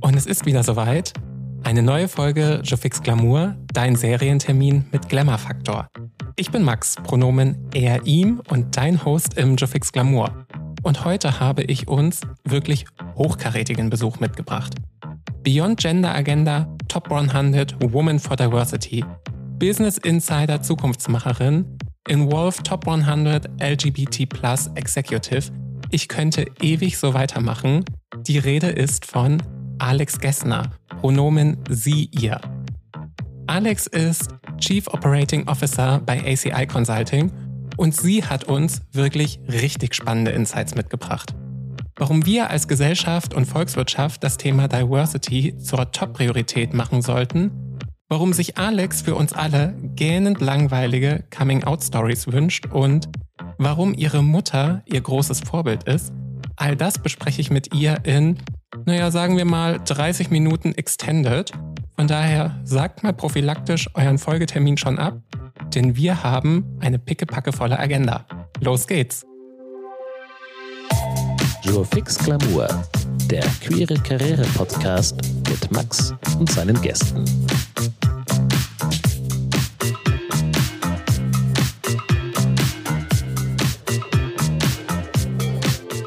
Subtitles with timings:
[0.00, 1.12] Und es ist wieder soweit.
[1.64, 5.88] Eine neue Folge Je Fix Glamour, dein Serientermin mit Glamour-Faktor.
[6.36, 10.46] Ich bin Max, Pronomen er, ihm und dein Host im Je Fix Glamour.
[10.82, 14.74] Und heute habe ich uns wirklich hochkarätigen Besuch mitgebracht.
[15.42, 19.04] Beyond Gender Agenda, Top 100 Woman for Diversity,
[19.58, 21.66] Business Insider Zukunftsmacherin,
[22.08, 25.50] Involve Top 100 LGBT Plus Executive.
[25.90, 27.84] Ich könnte ewig so weitermachen.
[28.26, 29.42] Die Rede ist von
[29.78, 30.70] Alex Gessner,
[31.00, 32.40] Pronomen sie, ihr.
[33.46, 34.28] Alex ist
[34.58, 37.32] Chief Operating Officer bei ACI Consulting
[37.76, 41.34] und sie hat uns wirklich richtig spannende Insights mitgebracht.
[41.96, 47.68] Warum wir als Gesellschaft und Volkswirtschaft das Thema Diversity zur Top-Priorität machen sollten
[48.08, 53.08] warum sich Alex für uns alle gähnend langweilige Coming-out-Stories wünscht und
[53.58, 56.12] warum ihre Mutter ihr großes Vorbild ist,
[56.56, 58.38] all das bespreche ich mit ihr in,
[58.84, 61.52] naja, sagen wir mal 30 Minuten extended.
[61.96, 65.18] Von daher sagt mal prophylaktisch euren Folgetermin schon ab,
[65.74, 68.26] denn wir haben eine pickepackevolle Agenda.
[68.60, 69.24] Los geht's!
[71.62, 72.68] Joe Fix Glamour,
[73.26, 75.16] der queere Karriere-Podcast
[75.50, 77.24] mit Max und seinen Gästen.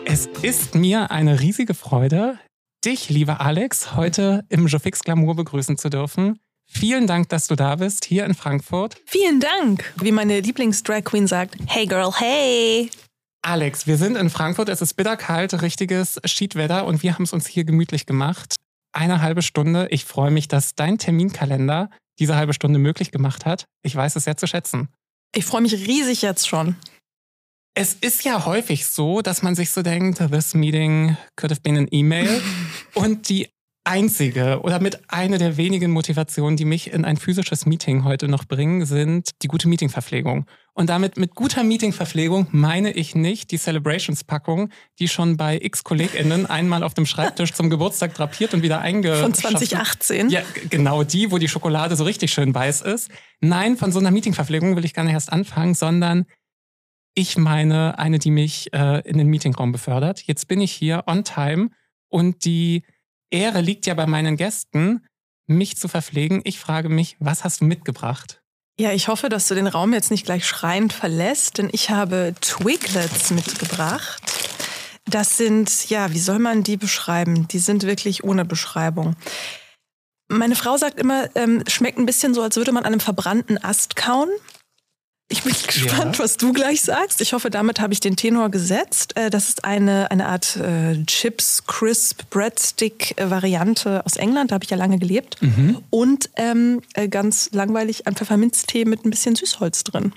[0.06, 2.40] Es ist mir eine riesige Freude,
[2.86, 6.40] dich, lieber Alex, heute im Jofix Glamour begrüßen zu dürfen.
[6.66, 8.96] Vielen Dank, dass du da bist, hier in Frankfurt.
[9.06, 9.94] Vielen Dank.
[9.98, 12.90] Wie meine Lieblings-Drag Queen sagt, hey girl, hey.
[13.42, 17.46] Alex, wir sind in Frankfurt, es ist bitterkalt, richtiges Schiedwetter und wir haben es uns
[17.48, 18.56] hier gemütlich gemacht.
[18.94, 19.88] Eine halbe Stunde.
[19.90, 23.66] Ich freue mich, dass dein Terminkalender diese halbe Stunde möglich gemacht hat.
[23.84, 24.90] Ich weiß es sehr zu schätzen.
[25.34, 26.76] Ich freue mich riesig jetzt schon.
[27.74, 31.78] Es ist ja häufig so, dass man sich so denkt, this meeting could have been
[31.78, 32.42] an email.
[32.96, 33.48] und die
[33.84, 38.46] einzige oder mit einer der wenigen Motivationen, die mich in ein physisches Meeting heute noch
[38.46, 40.46] bringen, sind die gute Meetingverpflegung.
[40.74, 46.46] Und damit mit guter Meetingverpflegung meine ich nicht die Celebrations-Packung, die schon bei x KollegInnen
[46.46, 50.30] einmal auf dem Schreibtisch zum Geburtstag drapiert und wieder eingeschafft Von 2018?
[50.30, 53.10] Ja, genau die, wo die Schokolade so richtig schön weiß ist.
[53.42, 56.26] Nein, von so einer Meetingverpflegung will ich gar nicht erst anfangen, sondern
[57.14, 60.24] ich meine eine, die mich äh, in den Meetingraum befördert.
[60.24, 61.70] Jetzt bin ich hier on time
[62.10, 62.84] und die
[63.30, 65.06] Ehre liegt ja bei meinen Gästen,
[65.48, 66.42] mich zu verpflegen.
[66.44, 68.42] Ich frage mich, was hast du mitgebracht?
[68.80, 72.34] Ja, ich hoffe, dass du den Raum jetzt nicht gleich schreiend verlässt, denn ich habe
[72.42, 74.22] Twiglets mitgebracht.
[75.06, 77.48] Das sind, ja, wie soll man die beschreiben?
[77.50, 79.16] Die sind wirklich ohne Beschreibung.
[80.30, 83.62] Meine Frau sagt immer, ähm, schmeckt ein bisschen so, als würde man an einem verbrannten
[83.62, 84.30] Ast kauen.
[85.32, 86.24] Ich bin gespannt, ja.
[86.24, 87.22] was du gleich sagst.
[87.22, 89.16] Ich hoffe, damit habe ich den Tenor gesetzt.
[89.16, 94.52] Äh, das ist eine, eine Art äh, Chips Crisp Breadstick Variante aus England.
[94.52, 95.42] Da habe ich ja lange gelebt.
[95.42, 95.78] Mhm.
[95.90, 100.14] Und ähm, äh, ganz langweilig ein Pfefferminztee mit ein bisschen Süßholz drin.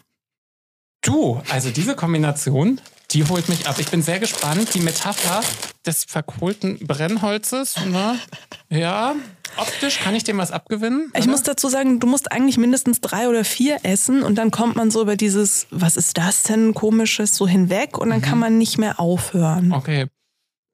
[1.01, 2.81] Du, also diese Kombination,
[3.15, 3.77] die holt mich ab.
[3.79, 4.75] Ich bin sehr gespannt.
[4.75, 5.41] Die Metapher
[5.87, 8.19] des verkohlten Brennholzes, ne?
[8.71, 9.15] Ja,
[9.57, 11.11] optisch kann ich dem was abgewinnen?
[11.11, 11.19] Oder?
[11.21, 14.75] Ich muss dazu sagen, du musst eigentlich mindestens drei oder vier essen und dann kommt
[14.75, 18.25] man so über dieses, was ist das denn, komisches, so hinweg und dann mhm.
[18.25, 19.73] kann man nicht mehr aufhören.
[19.73, 20.07] Okay.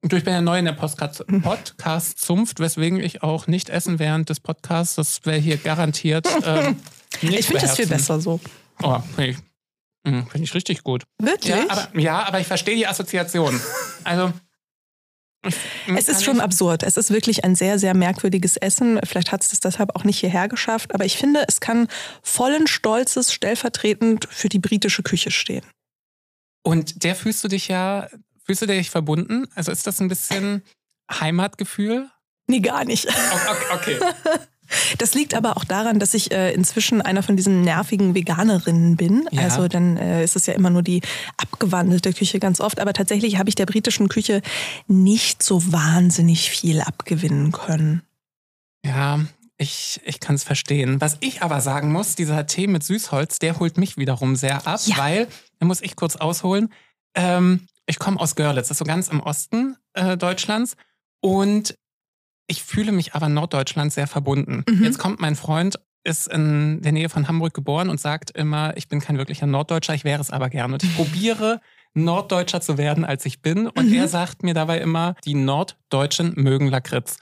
[0.03, 4.41] Du, ich bin ja neu in der Podcast-Zunft, weswegen ich auch nicht essen während des
[4.41, 4.95] Podcasts.
[4.95, 6.27] Das wäre hier garantiert.
[6.43, 6.77] Ähm,
[7.23, 8.41] ich finde das viel besser so.
[8.83, 9.37] Oh, nee,
[10.07, 11.05] hm, Finde ich richtig gut.
[11.19, 11.55] Wirklich?
[11.55, 13.61] Ja, aber, ja, aber ich verstehe die Assoziation.
[14.03, 14.33] Also.
[15.95, 16.83] Es ist schon absurd.
[16.83, 18.99] Es ist wirklich ein sehr, sehr merkwürdiges Essen.
[19.05, 20.95] Vielleicht hat es das deshalb auch nicht hierher geschafft.
[20.95, 21.89] Aber ich finde, es kann
[22.23, 25.65] vollen Stolzes stellvertretend für die britische Küche stehen.
[26.63, 28.09] Und der fühlst du dich ja,
[28.45, 29.49] fühlst du dich verbunden?
[29.55, 30.63] Also ist das ein bisschen
[31.11, 32.09] Heimatgefühl?
[32.47, 33.07] Nee, gar nicht.
[33.07, 33.99] Okay.
[33.99, 33.99] okay.
[34.99, 39.27] Das liegt aber auch daran, dass ich äh, inzwischen einer von diesen nervigen Veganerinnen bin.
[39.31, 39.43] Ja.
[39.43, 41.03] Also dann äh, ist es ja immer nur die
[41.37, 42.81] abgewandelte Küche ganz oft.
[42.81, 44.43] Aber tatsächlich habe ich der britischen Küche
[44.87, 48.03] nicht so wahnsinnig viel abgewinnen können.
[48.85, 49.21] Ja,
[49.59, 51.01] ich, ich kann es verstehen.
[51.01, 54.81] Was ich aber sagen muss, dieser Tee mit Süßholz, der holt mich wiederum sehr ab,
[54.85, 54.97] ja.
[54.97, 55.29] weil,
[55.59, 56.73] da muss ich kurz ausholen,
[57.15, 60.77] ähm, ich komme aus Görlitz, das ist so ganz im Osten äh, Deutschlands.
[61.21, 61.75] Und
[62.51, 64.65] ich fühle mich aber Norddeutschland sehr verbunden.
[64.69, 64.83] Mhm.
[64.83, 68.89] Jetzt kommt mein Freund, ist in der Nähe von Hamburg geboren und sagt immer, ich
[68.89, 70.73] bin kein wirklicher Norddeutscher, ich wäre es aber gern.
[70.73, 71.61] Und ich probiere,
[71.95, 73.67] Norddeutscher zu werden, als ich bin.
[73.67, 73.95] Und mhm.
[73.95, 77.19] er sagt mir dabei immer, die Norddeutschen mögen Lakritz.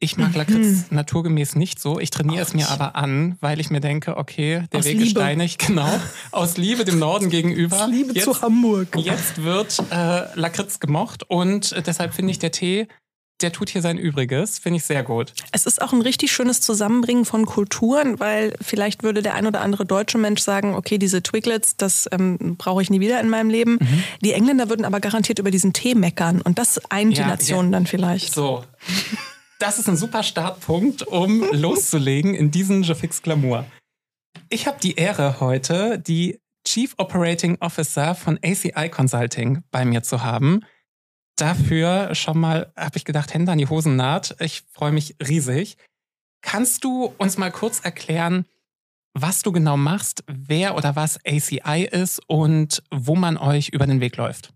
[0.00, 0.96] Ich mag Lakritz mhm.
[0.96, 1.98] naturgemäß nicht so.
[1.98, 5.10] Ich trainiere es mir aber an, weil ich mir denke, okay, der aus Weg ist
[5.10, 5.90] steinig, genau.
[6.30, 7.84] Aus Liebe dem Norden gegenüber.
[7.84, 8.88] Aus Liebe jetzt, zu Hamburg.
[8.96, 12.86] Jetzt wird äh, Lakritz gemocht und deshalb finde ich der Tee
[13.40, 14.58] der tut hier sein Übriges.
[14.58, 15.32] Finde ich sehr gut.
[15.52, 19.60] Es ist auch ein richtig schönes Zusammenbringen von Kulturen, weil vielleicht würde der ein oder
[19.60, 23.50] andere deutsche Mensch sagen, okay, diese Twiglets, das ähm, brauche ich nie wieder in meinem
[23.50, 23.78] Leben.
[23.80, 24.02] Mhm.
[24.22, 27.72] Die Engländer würden aber garantiert über diesen Tee meckern und das eint ja, die Nationen
[27.72, 27.78] ja.
[27.78, 28.34] dann vielleicht.
[28.34, 28.64] So.
[29.60, 33.64] Das ist ein super Startpunkt, um loszulegen in diesen Jefix Glamour.
[34.50, 40.22] Ich habe die Ehre heute, die Chief Operating Officer von ACI Consulting bei mir zu
[40.22, 40.60] haben
[41.40, 44.36] dafür schon mal, habe ich gedacht, Hände an die Hosen naht.
[44.40, 45.76] Ich freue mich riesig.
[46.42, 48.46] Kannst du uns mal kurz erklären,
[49.14, 54.00] was du genau machst, wer oder was ACI ist und wo man euch über den
[54.00, 54.52] Weg läuft?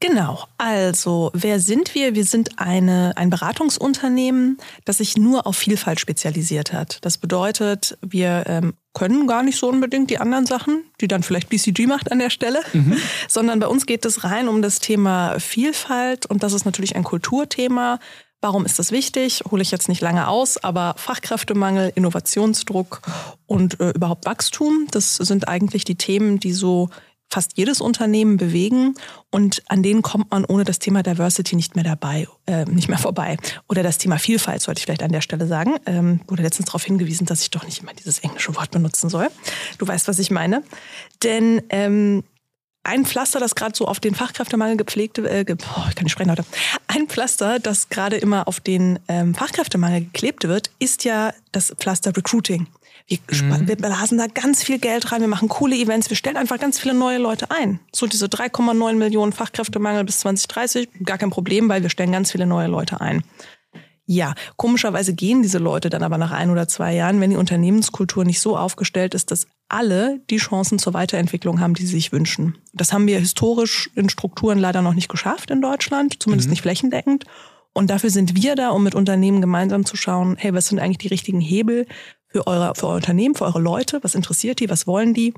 [0.00, 2.14] Genau, also wer sind wir?
[2.14, 6.98] Wir sind eine, ein Beratungsunternehmen, das sich nur auf Vielfalt spezialisiert hat.
[7.02, 11.50] Das bedeutet, wir ähm, können gar nicht so unbedingt die anderen Sachen, die dann vielleicht
[11.50, 12.96] BCG macht an der Stelle, mhm.
[13.28, 17.04] sondern bei uns geht es rein um das Thema Vielfalt und das ist natürlich ein
[17.04, 18.00] Kulturthema.
[18.40, 19.42] Warum ist das wichtig?
[19.50, 23.02] Hole ich jetzt nicht lange aus, aber Fachkräftemangel, Innovationsdruck
[23.44, 26.88] und äh, überhaupt Wachstum, das sind eigentlich die Themen, die so
[27.30, 28.94] fast jedes Unternehmen bewegen
[29.30, 32.98] und an denen kommt man ohne das Thema Diversity nicht mehr dabei, äh, nicht mehr
[32.98, 33.36] vorbei.
[33.68, 35.74] Oder das Thema Vielfalt sollte ich vielleicht an der Stelle sagen.
[35.86, 39.28] Ähm, wurde letztens darauf hingewiesen, dass ich doch nicht immer dieses englische Wort benutzen soll.
[39.78, 40.62] Du weißt, was ich meine.
[41.22, 42.22] Denn ähm,
[42.86, 46.12] ein Pflaster, das gerade so auf den Fachkräftemangel gepflegt, äh, ge oh, ich kann nicht
[46.12, 46.44] sprechen heute.
[46.86, 52.16] Ein Pflaster, das gerade immer auf den ähm, Fachkräftemangel geklebt wird, ist ja das Pflaster
[52.16, 52.68] Recruiting.
[53.08, 53.68] Wir, mhm.
[53.68, 56.80] wir blasen da ganz viel Geld rein, wir machen coole Events, wir stellen einfach ganz
[56.80, 57.78] viele neue Leute ein.
[57.94, 62.46] So diese 3,9 Millionen Fachkräftemangel bis 2030, gar kein Problem, weil wir stellen ganz viele
[62.46, 63.22] neue Leute ein.
[64.06, 68.24] Ja, komischerweise gehen diese Leute dann aber nach ein oder zwei Jahren, wenn die Unternehmenskultur
[68.24, 72.58] nicht so aufgestellt ist, dass alle die Chancen zur Weiterentwicklung haben, die sie sich wünschen.
[72.72, 76.52] Das haben wir historisch in Strukturen leider noch nicht geschafft in Deutschland, zumindest mhm.
[76.52, 77.24] nicht flächendeckend.
[77.72, 80.98] Und dafür sind wir da, um mit Unternehmen gemeinsam zu schauen, hey, was sind eigentlich
[80.98, 81.86] die richtigen Hebel,
[82.28, 84.02] für, eure, für euer Unternehmen, für eure Leute?
[84.02, 84.70] Was interessiert die?
[84.70, 85.34] Was wollen die?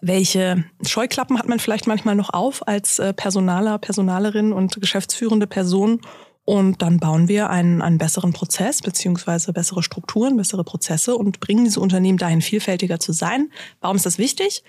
[0.00, 6.00] Welche Scheuklappen hat man vielleicht manchmal noch auf als äh, Personaler, Personalerin und geschäftsführende Person?
[6.44, 11.64] Und dann bauen wir einen, einen besseren Prozess beziehungsweise bessere Strukturen, bessere Prozesse und bringen
[11.64, 13.50] diese Unternehmen dahin, vielfältiger zu sein.
[13.80, 14.62] Warum ist das wichtig?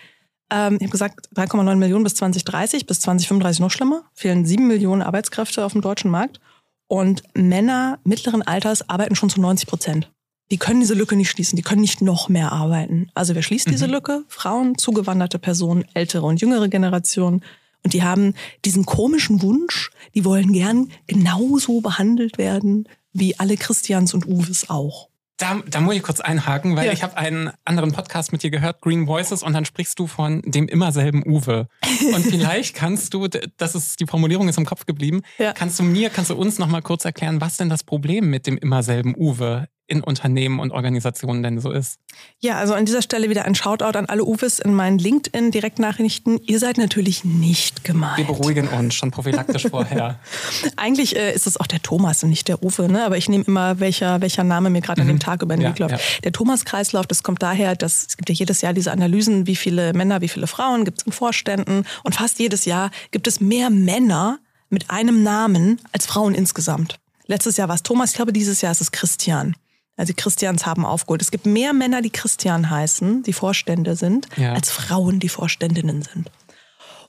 [0.50, 4.04] Ähm, ich habe gesagt, 3,9 Millionen bis 2030, bis 2035 noch schlimmer.
[4.14, 6.40] Fehlen sieben Millionen Arbeitskräfte auf dem deutschen Markt.
[6.88, 10.12] Und Männer mittleren Alters arbeiten schon zu 90 Prozent
[10.52, 13.10] die können diese Lücke nicht schließen, die können nicht noch mehr arbeiten.
[13.14, 13.72] Also wer schließt mhm.
[13.72, 14.24] diese Lücke?
[14.28, 17.44] Frauen, zugewanderte Personen, ältere und jüngere Generationen.
[17.84, 18.34] Und die haben
[18.66, 25.10] diesen komischen Wunsch, die wollen gern genauso behandelt werden wie alle Christians und Uwes auch.
[25.38, 26.94] Da, da muss ich kurz einhaken, weil ja.
[26.94, 30.42] ich habe einen anderen Podcast mit dir gehört, Green Voices, und dann sprichst du von
[30.44, 31.68] dem immer selben Uwe.
[32.16, 33.28] Und vielleicht kannst du,
[33.58, 35.54] das ist die Formulierung ist im Kopf geblieben, ja.
[35.54, 38.48] kannst du mir, kannst du uns noch mal kurz erklären, was denn das Problem mit
[38.48, 42.00] dem immer selben Uwe in Unternehmen und Organisationen denn so ist.
[42.40, 46.40] Ja, also an dieser Stelle wieder ein Shoutout an alle Uwes in meinen LinkedIn-Direktnachrichten.
[46.44, 48.18] Ihr seid natürlich nicht gemeint.
[48.18, 50.20] Wir beruhigen uns schon prophylaktisch vorher.
[50.76, 53.06] Eigentlich äh, ist es auch der Thomas und nicht der Uwe, ne?
[53.06, 55.08] aber ich nehme immer, welcher, welcher Name mir gerade mhm.
[55.10, 55.22] an dem mhm.
[55.22, 55.92] Tag über den ja, Weg läuft.
[55.92, 56.00] Ja.
[56.26, 59.94] Der Thomas-Kreislauf, das kommt daher, dass es gibt ja jedes Jahr diese Analysen, wie viele
[59.94, 63.70] Männer, wie viele Frauen gibt es in Vorständen und fast jedes Jahr gibt es mehr
[63.70, 67.00] Männer mit einem Namen als Frauen insgesamt.
[67.26, 69.56] Letztes Jahr war es Thomas, ich glaube dieses Jahr ist es Christian.
[69.98, 71.22] Also Christians haben aufgeholt.
[71.22, 74.54] Es gibt mehr Männer, die Christian heißen, die Vorstände sind, ja.
[74.54, 76.30] als Frauen, die Vorständinnen sind.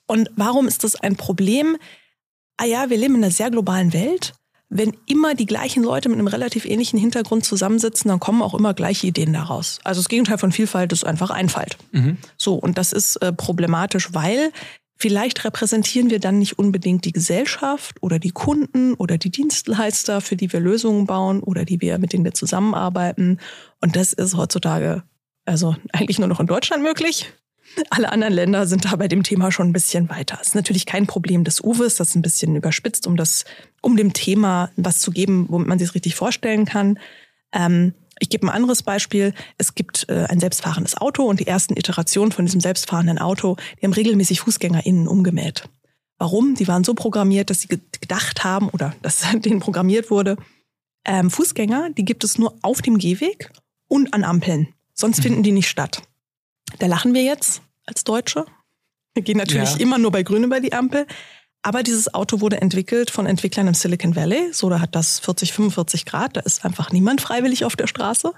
[0.07, 1.76] Und warum ist das ein Problem?
[2.57, 4.33] Ah ja, wir leben in einer sehr globalen Welt.
[4.71, 8.75] Wenn immer die gleichen Leute mit einem relativ ähnlichen Hintergrund zusammensitzen, dann kommen auch immer
[8.75, 9.78] gleiche Ideen daraus.
[9.85, 11.78] Also das Gegenteil von Vielfalt ist einfach Einfalt.
[11.92, 12.18] Mhm.
[12.37, 14.52] So, und das ist äh, problematisch, weil
[15.00, 20.35] Vielleicht repräsentieren wir dann nicht unbedingt die Gesellschaft oder die Kunden oder die Dienstleister, für
[20.35, 23.38] die wir Lösungen bauen oder die wir, mit denen wir zusammenarbeiten.
[23.81, 25.05] Und das ist heutzutage
[25.45, 27.33] also eigentlich nur noch in Deutschland möglich.
[27.90, 30.37] Alle anderen Länder sind da bei dem Thema schon ein bisschen weiter.
[30.38, 33.45] Das ist natürlich kein Problem des Uwes, das ist ein bisschen überspitzt, um das,
[33.81, 36.99] um dem Thema was zu geben, womit man sich richtig vorstellen kann.
[37.52, 39.35] Ähm, ich gebe ein anderes Beispiel.
[39.59, 43.87] Es gibt äh, ein selbstfahrendes Auto und die ersten Iterationen von diesem selbstfahrenden Auto, die
[43.87, 45.69] haben regelmäßig FußgängerInnen umgemäht.
[46.19, 46.55] Warum?
[46.55, 50.37] Die waren so programmiert, dass sie gedacht haben oder dass denen programmiert wurde,
[51.05, 53.51] ähm, Fußgänger, die gibt es nur auf dem Gehweg
[53.89, 54.69] und an Ampeln.
[54.95, 55.23] Sonst mhm.
[55.23, 56.03] finden die nicht statt.
[56.79, 58.45] Da lachen wir jetzt als Deutsche.
[59.15, 59.81] Wir gehen natürlich ja.
[59.81, 61.07] immer nur bei Grün über die Ampel.
[61.62, 64.53] Aber dieses Auto wurde entwickelt von Entwicklern im Silicon Valley.
[64.53, 66.37] So, da hat das 40, 45 Grad.
[66.37, 68.33] Da ist einfach niemand freiwillig auf der Straße.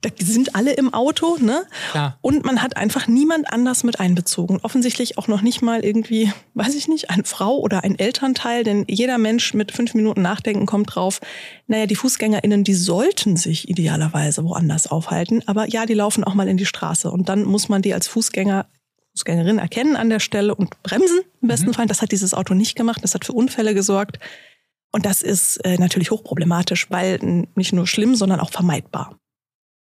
[0.00, 1.66] Da sind alle im Auto, ne?
[1.90, 2.18] Klar.
[2.22, 4.58] Und man hat einfach niemand anders mit einbezogen.
[4.62, 8.86] Offensichtlich auch noch nicht mal irgendwie, weiß ich nicht, eine Frau oder ein Elternteil, denn
[8.88, 11.20] jeder Mensch mit fünf Minuten Nachdenken kommt drauf,
[11.66, 16.48] naja, die FußgängerInnen, die sollten sich idealerweise woanders aufhalten, aber ja, die laufen auch mal
[16.48, 17.10] in die Straße.
[17.10, 18.66] Und dann muss man die als Fußgänger
[19.20, 21.74] Fußgängerin erkennen an der Stelle und bremsen im besten mhm.
[21.74, 21.86] Fall.
[21.86, 23.02] Das hat dieses Auto nicht gemacht.
[23.02, 24.18] Das hat für Unfälle gesorgt.
[24.92, 27.18] Und das ist äh, natürlich hochproblematisch, weil
[27.54, 29.18] nicht nur schlimm, sondern auch vermeidbar.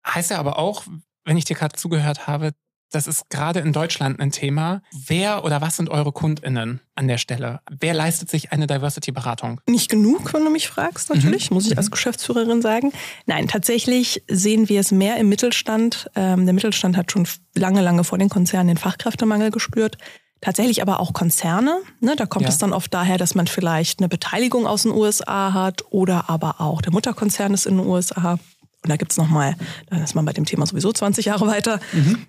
[0.06, 0.84] Heißt ja aber auch,
[1.24, 2.52] wenn ich dir gerade zugehört habe,
[2.90, 4.82] das ist gerade in Deutschland ein Thema.
[4.92, 7.60] Wer oder was sind eure KundInnen an der Stelle?
[7.70, 9.60] Wer leistet sich eine Diversity-Beratung?
[9.66, 11.54] Nicht genug, wenn du mich fragst, natürlich, mhm.
[11.54, 11.92] muss ich als mhm.
[11.92, 12.92] Geschäftsführerin sagen.
[13.26, 16.10] Nein, tatsächlich sehen wir es mehr im Mittelstand.
[16.16, 19.96] Ähm, der Mittelstand hat schon lange, lange vor den Konzernen den Fachkräftemangel gespürt.
[20.40, 21.78] Tatsächlich aber auch Konzerne.
[22.00, 22.16] Ne?
[22.16, 22.48] Da kommt ja.
[22.48, 26.60] es dann oft daher, dass man vielleicht eine Beteiligung aus den USA hat oder aber
[26.60, 28.38] auch der Mutterkonzern ist in den USA.
[28.82, 29.54] Und da gibt's noch mal,
[29.90, 31.80] dann ist man bei dem Thema sowieso 20 Jahre weiter.
[31.92, 32.26] Mhm.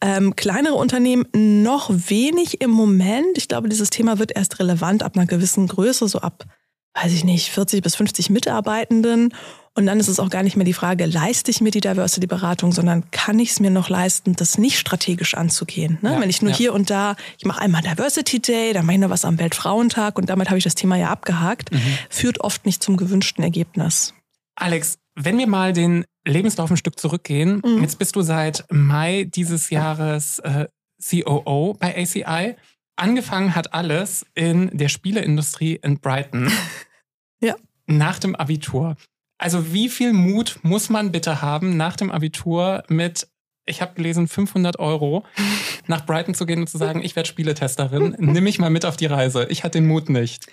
[0.00, 3.36] Ähm, kleinere Unternehmen noch wenig im Moment.
[3.36, 6.44] Ich glaube, dieses Thema wird erst relevant ab einer gewissen Größe, so ab,
[6.94, 9.32] weiß ich nicht, 40 bis 50 Mitarbeitenden.
[9.76, 12.72] Und dann ist es auch gar nicht mehr die Frage, leiste ich mir die Diversity-Beratung,
[12.72, 15.98] sondern kann ich es mir noch leisten, das nicht strategisch anzugehen.
[16.00, 16.14] Ne?
[16.14, 16.56] Ja, Wenn ich nur ja.
[16.56, 20.16] hier und da, ich mache einmal Diversity Day, dann mache ich noch was am Weltfrauentag
[20.16, 21.82] und damit habe ich das Thema ja abgehakt, mhm.
[22.08, 24.14] führt oft nicht zum gewünschten Ergebnis.
[24.54, 27.82] Alex, wenn wir mal den Lebenslauf ein Stück zurückgehen, mhm.
[27.82, 30.66] jetzt bist du seit Mai dieses Jahres äh,
[31.02, 32.54] COO bei ACI.
[32.96, 36.50] Angefangen hat alles in der Spieleindustrie in Brighton.
[37.40, 37.56] ja.
[37.86, 38.96] Nach dem Abitur.
[39.38, 43.28] Also wie viel Mut muss man bitte haben, nach dem Abitur mit,
[43.66, 45.24] ich habe gelesen, 500 Euro
[45.86, 48.96] nach Brighton zu gehen und zu sagen, ich werde Spieletesterin, nimm mich mal mit auf
[48.96, 49.46] die Reise.
[49.50, 50.46] Ich hatte den Mut nicht.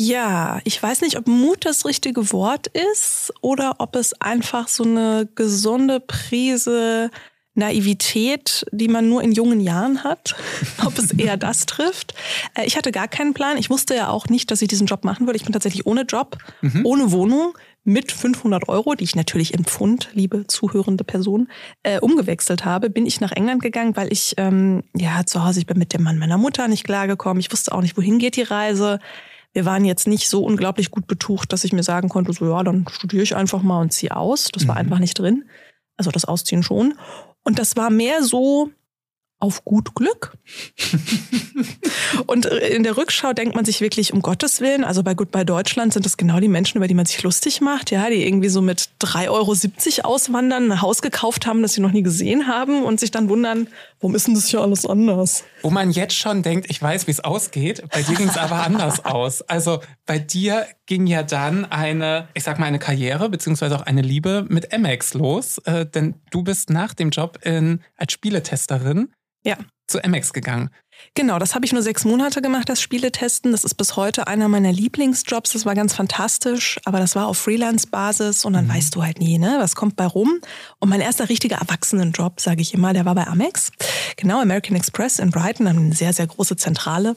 [0.00, 4.84] Ja, ich weiß nicht, ob Mut das richtige Wort ist oder ob es einfach so
[4.84, 7.10] eine gesunde Prise
[7.54, 10.36] Naivität, die man nur in jungen Jahren hat,
[10.86, 12.14] ob es eher das trifft.
[12.54, 13.58] Äh, ich hatte gar keinen Plan.
[13.58, 15.36] Ich wusste ja auch nicht, dass ich diesen Job machen würde.
[15.36, 16.86] Ich bin tatsächlich ohne Job, mhm.
[16.86, 21.48] ohne Wohnung, mit 500 Euro, die ich natürlich im Pfund, liebe zuhörende Person,
[21.82, 25.66] äh, umgewechselt habe, bin ich nach England gegangen, weil ich ähm, ja zu Hause, ich
[25.66, 27.40] bin mit dem Mann meiner Mutter nicht klargekommen.
[27.40, 29.00] Ich wusste auch nicht, wohin geht die Reise
[29.58, 32.62] wir waren jetzt nicht so unglaublich gut betucht, dass ich mir sagen konnte, so ja,
[32.62, 34.50] dann studiere ich einfach mal und ziehe aus.
[34.52, 34.82] Das war mhm.
[34.82, 35.46] einfach nicht drin.
[35.96, 36.94] Also das Ausziehen schon.
[37.42, 38.70] Und das war mehr so,
[39.40, 40.36] auf gut Glück.
[42.26, 45.92] und in der Rückschau denkt man sich wirklich um Gottes Willen, also bei Goodbye Deutschland
[45.92, 48.60] sind das genau die Menschen, über die man sich lustig macht, ja, die irgendwie so
[48.60, 49.28] mit 3,70
[49.98, 53.28] Euro auswandern, ein Haus gekauft haben, das sie noch nie gesehen haben und sich dann
[53.28, 53.68] wundern,
[54.00, 55.44] warum ist denn das hier alles anders?
[55.62, 58.64] Wo man jetzt schon denkt, ich weiß, wie es ausgeht, bei dir ging es aber
[58.64, 59.42] anders aus.
[59.42, 64.02] Also bei dir ging ja dann eine, ich sag mal, eine Karriere beziehungsweise auch eine
[64.02, 69.12] Liebe mit Amex los, äh, denn du bist nach dem Job in, als Spieletesterin
[69.48, 69.56] ja.
[69.86, 70.68] Zu Amex gegangen.
[71.14, 73.52] Genau, das habe ich nur sechs Monate gemacht, das Spieletesten.
[73.52, 75.52] Das ist bis heute einer meiner Lieblingsjobs.
[75.52, 78.74] Das war ganz fantastisch, aber das war auf Freelance-Basis und dann mhm.
[78.74, 80.40] weißt du halt nie, ne, was kommt bei rum.
[80.80, 83.70] Und mein erster richtiger Erwachsenenjob, sage ich immer, der war bei Amex.
[84.16, 87.16] Genau, American Express in Brighton, eine sehr, sehr große Zentrale.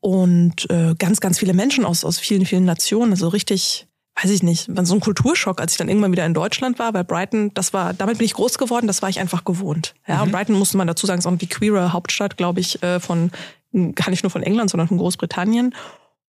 [0.00, 3.12] Und äh, ganz, ganz viele Menschen aus, aus vielen, vielen Nationen.
[3.12, 3.88] Also richtig
[4.20, 7.04] weiß ich nicht, so ein Kulturschock, als ich dann irgendwann wieder in Deutschland war, weil
[7.04, 9.94] Brighton, das war, damit bin ich groß geworden, das war ich einfach gewohnt.
[10.06, 10.32] Ja, mhm.
[10.32, 13.30] Brighton musste man dazu sagen, ist auch die queere Hauptstadt, glaube ich, äh, von,
[13.72, 15.74] gar nicht nur von England, sondern von Großbritannien.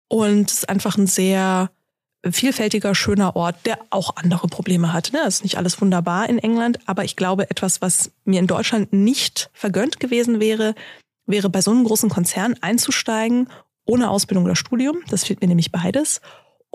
[0.09, 1.69] Und es ist einfach ein sehr
[2.29, 5.13] vielfältiger, schöner Ort, der auch andere Probleme hat.
[5.13, 5.19] Ne?
[5.25, 8.91] Es ist nicht alles wunderbar in England, aber ich glaube, etwas, was mir in Deutschland
[8.91, 10.75] nicht vergönnt gewesen wäre,
[11.25, 13.49] wäre bei so einem großen Konzern einzusteigen,
[13.85, 14.97] ohne Ausbildung oder Studium.
[15.09, 16.19] Das fehlt mir nämlich beides.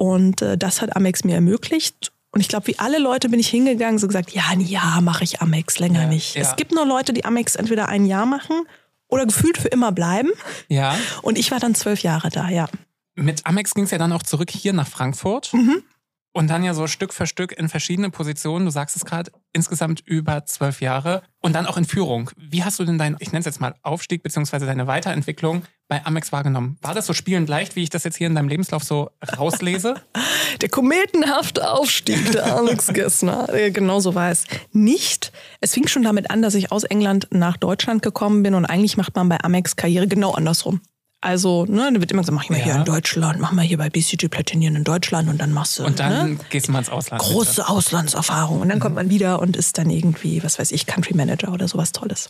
[0.03, 2.11] Und äh, das hat Amex mir ermöglicht.
[2.33, 5.23] Und ich glaube, wie alle Leute bin ich hingegangen, so gesagt, ja, ein Jahr mache
[5.23, 6.35] ich Amex, länger ja, nicht.
[6.35, 6.43] Ja.
[6.43, 8.67] Es gibt nur Leute, die Amex entweder ein Jahr machen
[9.07, 10.31] oder gefühlt für immer bleiben.
[10.67, 10.97] Ja.
[11.23, 12.69] Und ich war dann zwölf Jahre da, ja.
[13.15, 15.55] Mit Amex ging es ja dann auch zurück hier nach Frankfurt.
[15.55, 15.85] Mhm.
[16.35, 18.65] Und dann ja so Stück für Stück in verschiedene Positionen.
[18.65, 21.23] Du sagst es gerade, insgesamt über zwölf Jahre.
[21.41, 22.31] Und dann auch in Führung.
[22.37, 26.05] Wie hast du denn deinen, ich nenne es jetzt mal Aufstieg beziehungsweise deine Weiterentwicklung bei
[26.07, 26.79] Amex wahrgenommen?
[26.81, 29.97] War das so spielend leicht, wie ich das jetzt hier in deinem Lebenslauf so rauslese?
[30.62, 33.49] der kometenhafte Aufstieg der Alex Gessner.
[33.71, 35.33] genau so war es nicht.
[35.61, 38.97] Es fing schon damit an, dass ich aus England nach Deutschland gekommen bin und eigentlich
[38.97, 40.81] macht man bei Amex Karriere genau andersrum.
[41.23, 42.64] Also, ne, da wird immer gesagt, mach ich mal ja.
[42.64, 45.85] hier in Deutschland, mach mal hier bei BCG Platinieren in Deutschland und dann machst du.
[45.85, 46.38] Und dann ne?
[46.50, 47.23] gehst du mal ins Ausland.
[47.23, 47.69] Große bitte.
[47.69, 48.61] Auslandserfahrung.
[48.61, 48.83] Und dann mhm.
[48.83, 52.29] kommt man wieder und ist dann irgendwie, was weiß ich, Country Manager oder sowas Tolles.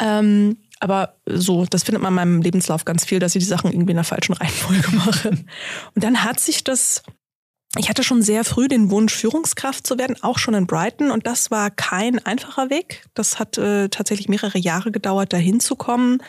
[0.00, 3.70] Ähm, aber so, das findet man in meinem Lebenslauf ganz viel, dass ich die Sachen
[3.70, 5.28] irgendwie in der falschen Reihenfolge mache.
[5.28, 7.02] Und dann hat sich das
[7.78, 11.12] ich hatte schon sehr früh den Wunsch, Führungskraft zu werden, auch schon in Brighton.
[11.12, 13.04] Und das war kein einfacher Weg.
[13.14, 16.20] Das hat äh, tatsächlich mehrere Jahre gedauert, dahin zu kommen,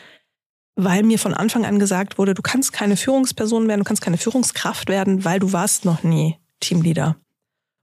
[0.76, 4.18] weil mir von Anfang an gesagt wurde, du kannst keine Führungsperson werden, du kannst keine
[4.18, 7.16] Führungskraft werden, weil du warst noch nie Teamleader.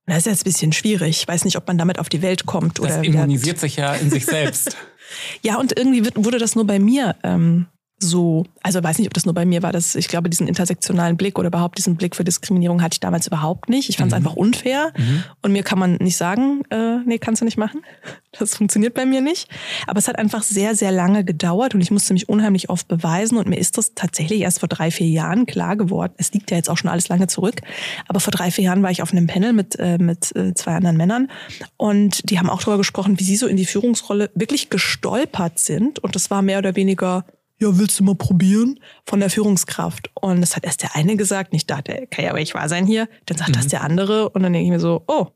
[0.07, 1.21] Das ist jetzt ein bisschen schwierig.
[1.21, 2.79] Ich weiß nicht, ob man damit auf die Welt kommt.
[2.79, 4.77] Das oder immunisiert sich ja in sich selbst.
[5.43, 7.67] ja, und irgendwie wird, wurde das nur bei mir ähm,
[8.01, 11.17] so, also weiß nicht, ob das nur bei mir war, dass ich glaube, diesen intersektionalen
[11.17, 13.89] Blick oder überhaupt diesen Blick für Diskriminierung hatte ich damals überhaupt nicht.
[13.89, 14.25] Ich fand es mhm.
[14.25, 15.25] einfach unfair mhm.
[15.43, 17.83] und mir kann man nicht sagen, äh, nee, kannst du nicht machen.
[18.39, 19.49] Das funktioniert bei mir nicht.
[19.87, 23.39] Aber es hat einfach sehr, sehr lange gedauert und ich musste mich unheimlich oft beweisen
[23.39, 26.13] und mir ist das tatsächlich erst vor drei, vier Jahren klar geworden.
[26.19, 27.63] Es liegt ja jetzt auch schon alles lange zurück,
[28.07, 30.77] aber vor drei, vier Jahren war ich auf einem Panel mit, äh, mit äh, zwei
[30.77, 31.31] anderen Männern
[31.79, 35.99] und die haben auch darüber gesprochen, wie sie so in die Führungsrolle wirklich gestolpert sind
[35.99, 37.25] und das war mehr oder weniger
[37.61, 38.79] ja, willst du mal probieren?
[39.05, 40.11] Von der Führungskraft.
[40.15, 41.53] Und das hat erst der eine gesagt.
[41.53, 43.09] Nicht dachte, kann ja aber ich wahr sein hier.
[43.27, 43.55] Dann sagt mhm.
[43.55, 44.29] das der andere.
[44.31, 45.29] Und dann denke ich mir so, oh,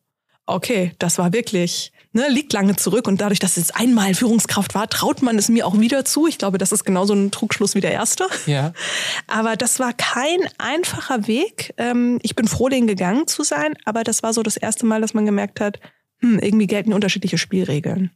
[0.46, 3.08] okay, das war wirklich, ne, liegt lange zurück.
[3.08, 6.26] Und dadurch, dass es einmal Führungskraft war, traut man es mir auch wieder zu.
[6.26, 8.28] Ich glaube, das ist genauso ein Trugschluss wie der erste.
[8.46, 8.72] Ja.
[9.26, 11.74] Aber das war kein einfacher Weg.
[11.76, 13.74] Ähm, ich bin froh, den gegangen zu sein.
[13.84, 15.80] Aber das war so das erste Mal, dass man gemerkt hat,
[16.20, 18.10] hm, irgendwie gelten unterschiedliche Spielregeln.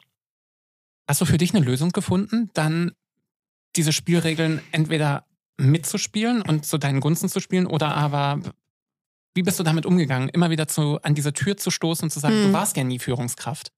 [1.09, 2.93] Hast du für dich eine Lösung gefunden, dann
[3.77, 5.27] diese Spielregeln entweder
[5.59, 8.41] mitzuspielen und zu deinen Gunsten zu spielen oder aber
[9.35, 12.21] wie bist du damit umgegangen, immer wieder zu, an diese Tür zu stoßen und zu
[12.21, 12.43] sagen, hm.
[12.45, 13.71] du warst ja nie Führungskraft?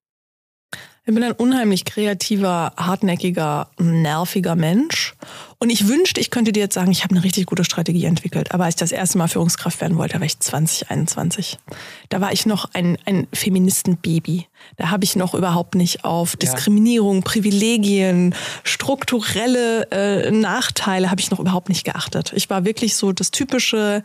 [1.09, 5.15] Ich bin ein unheimlich kreativer, hartnäckiger, nerviger Mensch.
[5.59, 8.53] Und ich wünschte, ich könnte dir jetzt sagen, ich habe eine richtig gute Strategie entwickelt.
[8.53, 11.57] Aber als ich das erste Mal Führungskraft werden wollte, war ich 2021.
[12.11, 14.49] Da war ich noch ein, ein Feministenbaby.
[14.77, 21.41] Da habe ich noch überhaupt nicht auf Diskriminierung, Privilegien, strukturelle äh, Nachteile habe ich noch
[21.41, 22.35] überhaupt nicht geachtet.
[22.37, 24.03] Ich war wirklich so das typische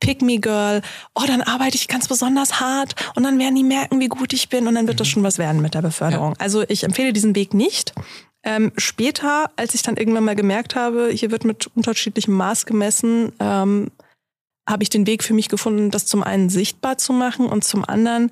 [0.00, 0.82] Pick Me Girl,
[1.14, 4.48] oh, dann arbeite ich ganz besonders hart und dann werden die merken, wie gut ich
[4.48, 5.12] bin und dann wird das mhm.
[5.12, 6.32] schon was werden mit der Beförderung.
[6.32, 6.40] Ja.
[6.40, 7.92] Also ich empfehle diesen Weg nicht.
[8.44, 13.32] Ähm, später, als ich dann irgendwann mal gemerkt habe, hier wird mit unterschiedlichem Maß gemessen,
[13.40, 13.90] ähm,
[14.68, 17.84] habe ich den Weg für mich gefunden, das zum einen sichtbar zu machen und zum
[17.84, 18.30] anderen,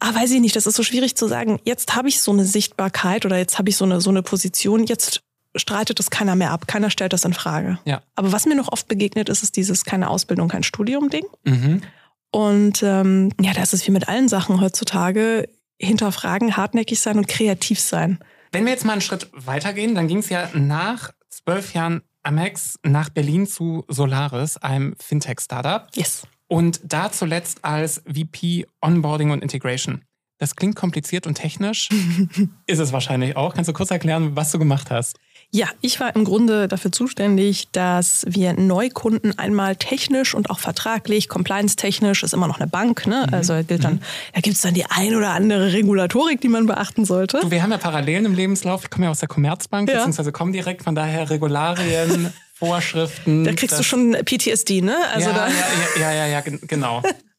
[0.00, 2.44] ah, weiß ich nicht, das ist so schwierig zu sagen, jetzt habe ich so eine
[2.44, 5.22] Sichtbarkeit oder jetzt habe ich so eine, so eine Position, jetzt
[5.56, 7.78] streitet es keiner mehr ab, keiner stellt das in Frage.
[7.84, 8.02] Ja.
[8.14, 11.24] Aber was mir noch oft begegnet, ist es dieses keine Ausbildung, kein Studium-Ding.
[11.44, 11.82] Mhm.
[12.30, 15.48] Und ähm, ja, da ist es wie mit allen Sachen heutzutage.
[15.78, 18.18] Hinterfragen, hartnäckig sein und kreativ sein.
[18.52, 22.78] Wenn wir jetzt mal einen Schritt weitergehen, dann ging es ja nach zwölf Jahren Amex
[22.84, 25.88] nach Berlin zu Solaris, einem Fintech-Startup.
[25.94, 26.22] Yes.
[26.46, 30.02] Und da zuletzt als VP Onboarding und Integration.
[30.38, 31.88] Das klingt kompliziert und technisch.
[32.66, 33.54] ist es wahrscheinlich auch.
[33.54, 35.18] Kannst du kurz erklären, was du gemacht hast?
[35.54, 41.28] Ja, ich war im Grunde dafür zuständig, dass wir Neukunden einmal technisch und auch vertraglich,
[41.28, 43.26] compliance-technisch, ist immer noch eine Bank, ne?
[43.28, 43.34] Mhm.
[43.34, 44.00] Also gilt dann, mhm.
[44.32, 47.40] da gibt es dann die ein oder andere Regulatorik, die man beachten sollte.
[47.40, 48.84] Du, wir haben ja Parallelen im Lebenslauf.
[48.84, 49.96] Ich komme ja aus der Commerzbank, ja.
[49.96, 53.44] beziehungsweise komme direkt, von daher Regularien, Vorschriften.
[53.44, 54.96] Da kriegst du schon PTSD, ne?
[55.12, 55.54] Also ja, da ja,
[56.00, 57.02] ja, ja, ja, genau.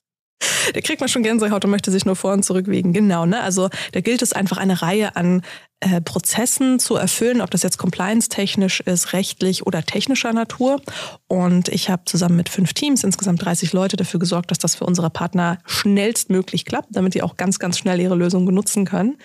[0.74, 2.94] Da kriegt man schon Gänsehaut und möchte sich nur vor und zurück wiegen.
[2.94, 3.42] Genau, ne?
[3.42, 5.42] Also da gilt es einfach eine Reihe an
[5.80, 10.82] äh, Prozessen zu erfüllen, ob das jetzt compliance-technisch ist, rechtlich oder technischer Natur.
[11.28, 14.86] Und ich habe zusammen mit fünf Teams, insgesamt 30 Leute, dafür gesorgt, dass das für
[14.86, 19.18] unsere Partner schnellstmöglich klappt, damit die auch ganz, ganz schnell ihre Lösung benutzen können.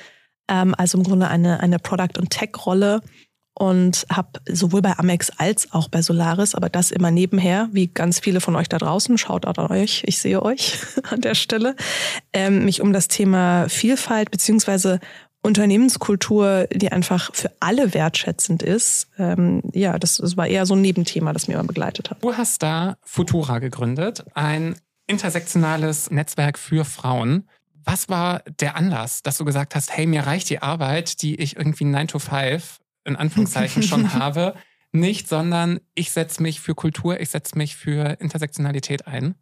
[0.49, 3.01] Ähm, also im Grunde eine, eine Product- und Tech-Rolle
[3.59, 8.21] und habe sowohl bei Amex als auch bei Solaris, aber das immer nebenher, wie ganz
[8.21, 10.79] viele von euch da draußen, schaut an euch, ich sehe euch
[11.11, 11.75] an der Stelle,
[12.33, 15.01] ähm, mich um das Thema Vielfalt beziehungsweise
[15.42, 19.09] Unternehmenskultur, die einfach für alle wertschätzend ist.
[19.18, 22.23] Ähm, ja, das, das war eher so ein Nebenthema, das mir immer begleitet hat.
[22.23, 24.77] Du hast da Futura gegründet, ein
[25.09, 27.49] intersektionales Netzwerk für Frauen.
[27.85, 31.57] Was war der Anlass, dass du gesagt hast, hey, mir reicht die Arbeit, die ich
[31.57, 34.55] irgendwie 9 to 5 in Anführungszeichen schon habe,
[34.92, 39.35] nicht, sondern ich setze mich für Kultur, ich setze mich für Intersektionalität ein?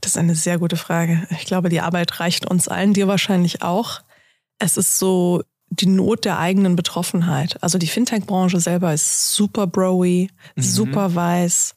[0.00, 1.26] Das ist eine sehr gute Frage.
[1.30, 4.02] Ich glaube, die Arbeit reicht uns allen, dir wahrscheinlich auch.
[4.58, 7.62] Es ist so die Not der eigenen Betroffenheit.
[7.62, 10.62] Also die Fintech-Branche selber ist super broy, mhm.
[10.62, 11.74] super weiß.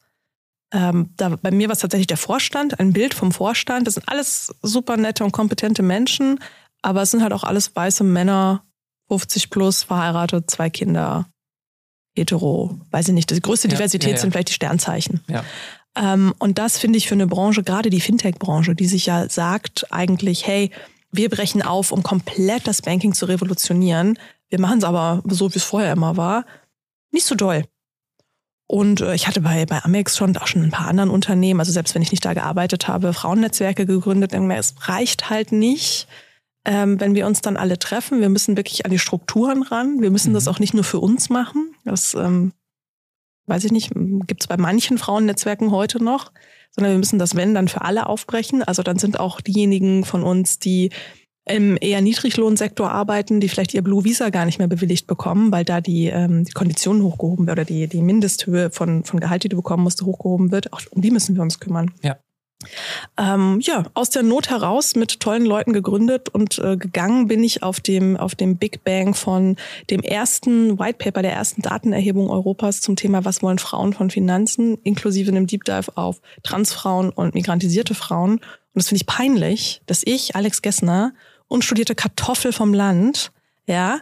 [0.74, 3.88] Ähm, da, bei mir war es tatsächlich der Vorstand, ein Bild vom Vorstand.
[3.88, 6.40] Das sind alles super nette und kompetente Menschen,
[6.82, 8.64] aber es sind halt auch alles weiße Männer
[9.10, 11.28] 50 plus, verheiratet, zwei Kinder,
[12.16, 13.30] hetero, weiß ich nicht.
[13.30, 14.22] Die größte Diversität ja, ja.
[14.22, 15.22] sind vielleicht die Sternzeichen.
[15.96, 19.92] Ähm, und das finde ich für eine Branche, gerade die Fintech-Branche, die sich ja sagt
[19.92, 20.72] eigentlich, hey,
[21.12, 24.20] wir brechen auf, um komplett das Banking zu revolutionieren.
[24.50, 26.46] Wir machen es aber so, wie es vorher immer war,
[27.12, 27.64] nicht so doll.
[28.68, 31.72] Und äh, ich hatte bei, bei Amex schon, auch schon ein paar anderen Unternehmen, also
[31.72, 34.34] selbst wenn ich nicht da gearbeitet habe, Frauennetzwerke gegründet.
[34.34, 36.08] Es reicht halt nicht,
[36.68, 38.20] ähm, wenn wir uns dann alle treffen.
[38.20, 40.02] Wir müssen wirklich an die Strukturen ran.
[40.02, 40.34] Wir müssen mhm.
[40.36, 41.74] das auch nicht nur für uns machen.
[41.86, 42.52] Das ähm,
[43.48, 43.94] weiß ich nicht,
[44.28, 46.34] gibt es bei manchen Frauennetzwerken heute noch,
[46.72, 48.64] sondern wir müssen das Wenn dann für alle aufbrechen.
[48.64, 50.90] Also dann sind auch diejenigen von uns, die
[51.46, 55.64] im eher Niedriglohnsektor arbeiten, die vielleicht ihr Blue Visa gar nicht mehr bewilligt bekommen, weil
[55.64, 59.50] da die, ähm, die Konditionen hochgehoben werden oder die, die Mindesthöhe von, von Gehalt, die
[59.50, 60.74] du bekommen musst, hochgehoben wird.
[60.74, 61.92] Auch um die müssen wir uns kümmern.
[62.04, 62.18] Ja.
[63.18, 67.62] Ähm, ja, aus der Not heraus mit tollen Leuten gegründet und äh, gegangen bin ich
[67.62, 69.58] auf dem, auf dem Big Bang von
[69.92, 74.80] dem ersten White Paper, der ersten Datenerhebung Europas zum Thema Was wollen Frauen von Finanzen,
[74.84, 78.34] inklusive einem Deep Dive auf Transfrauen und migrantisierte Frauen.
[78.34, 78.42] Und
[78.74, 81.14] das finde ich peinlich, dass ich, Alex Gessner,
[81.48, 83.32] unstudierte Kartoffel vom Land,
[83.68, 84.00] ja,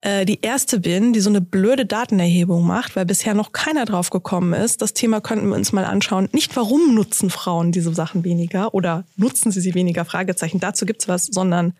[0.00, 4.10] äh, die erste bin, die so eine blöde Datenerhebung macht, weil bisher noch keiner drauf
[4.10, 4.80] gekommen ist.
[4.80, 6.28] Das Thema könnten wir uns mal anschauen.
[6.32, 11.08] Nicht warum nutzen Frauen diese Sachen weniger oder nutzen sie sie weniger, Fragezeichen, dazu gibt's
[11.08, 11.74] was, sondern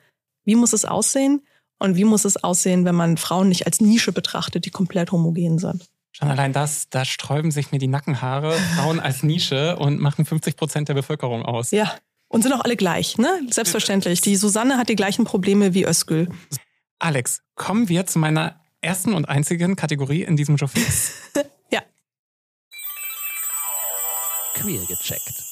[0.44, 1.42] wie muss es aussehen
[1.78, 5.58] und wie muss es aussehen, wenn man Frauen nicht als Nische betrachtet, die komplett homogen
[5.58, 5.84] sind.
[6.10, 10.56] Schon allein das, da sträuben sich mir die Nackenhaare, Frauen als Nische und machen 50
[10.56, 11.70] Prozent der Bevölkerung aus.
[11.70, 11.94] Ja,
[12.26, 13.28] und sind auch alle gleich, ne?
[13.50, 14.20] Selbstverständlich.
[14.20, 16.28] Die Susanne hat die gleichen Probleme wie Özgül.
[16.98, 21.12] Alex, kommen wir zu meiner ersten und einzigen Kategorie in diesem Showfix.
[21.70, 21.82] ja.
[24.54, 25.44] Queer gecheckt.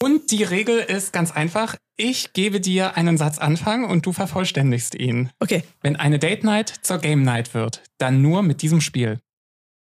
[0.00, 1.76] Und die Regel ist ganz einfach.
[1.96, 5.30] Ich gebe dir einen Satz Anfang und du vervollständigst ihn.
[5.40, 5.64] Okay.
[5.82, 9.20] Wenn eine Date Night zur Game Night wird, dann nur mit diesem Spiel.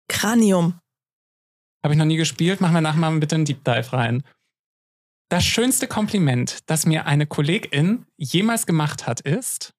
[0.09, 0.79] Cranium.
[1.83, 2.61] Habe ich noch nie gespielt.
[2.61, 4.23] Machen wir nachher mal bitte einen Deep Dive rein.
[5.31, 9.75] Das schönste Kompliment, das mir eine Kollegin jemals gemacht hat, ist,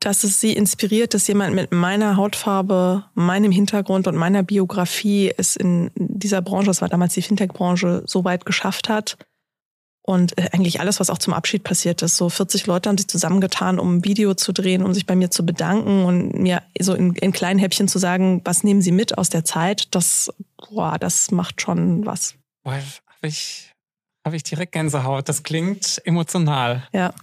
[0.00, 5.56] dass es sie inspiriert, dass jemand mit meiner Hautfarbe, meinem Hintergrund und meiner Biografie es
[5.56, 9.16] in dieser Branche, das war damals die Fintech-Branche, so weit geschafft hat.
[10.02, 12.16] Und äh, eigentlich alles, was auch zum Abschied passiert ist.
[12.16, 15.32] So 40 Leute haben sich zusammengetan, um ein Video zu drehen, um sich bei mir
[15.32, 19.18] zu bedanken und mir so in, in kleinen Häppchen zu sagen, was nehmen Sie mit
[19.18, 19.94] aus der Zeit.
[19.96, 20.30] Das,
[20.70, 22.36] boah, das macht schon was.
[22.62, 23.72] Boah, habe ich
[24.26, 25.28] habe ich direkt Gänsehaut.
[25.28, 26.86] Das klingt emotional.
[26.92, 27.14] Ja.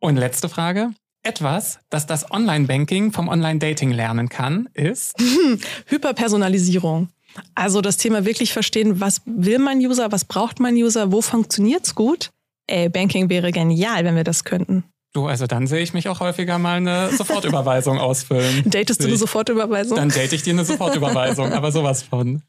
[0.00, 0.92] Und letzte Frage.
[1.26, 5.14] Etwas, das das Online-Banking vom Online-Dating lernen kann, ist
[5.86, 7.08] Hyperpersonalisierung.
[7.54, 11.94] Also das Thema wirklich verstehen, was will mein User, was braucht mein User, wo funktioniert's
[11.94, 12.28] gut?
[12.66, 14.84] Ey, Banking wäre genial, wenn wir das könnten.
[15.14, 18.62] Du, also dann sehe ich mich auch häufiger mal eine Sofortüberweisung ausfüllen.
[18.66, 19.96] Datest du eine Sofortüberweisung?
[19.96, 22.42] Dann date ich dir eine Sofortüberweisung, aber sowas von.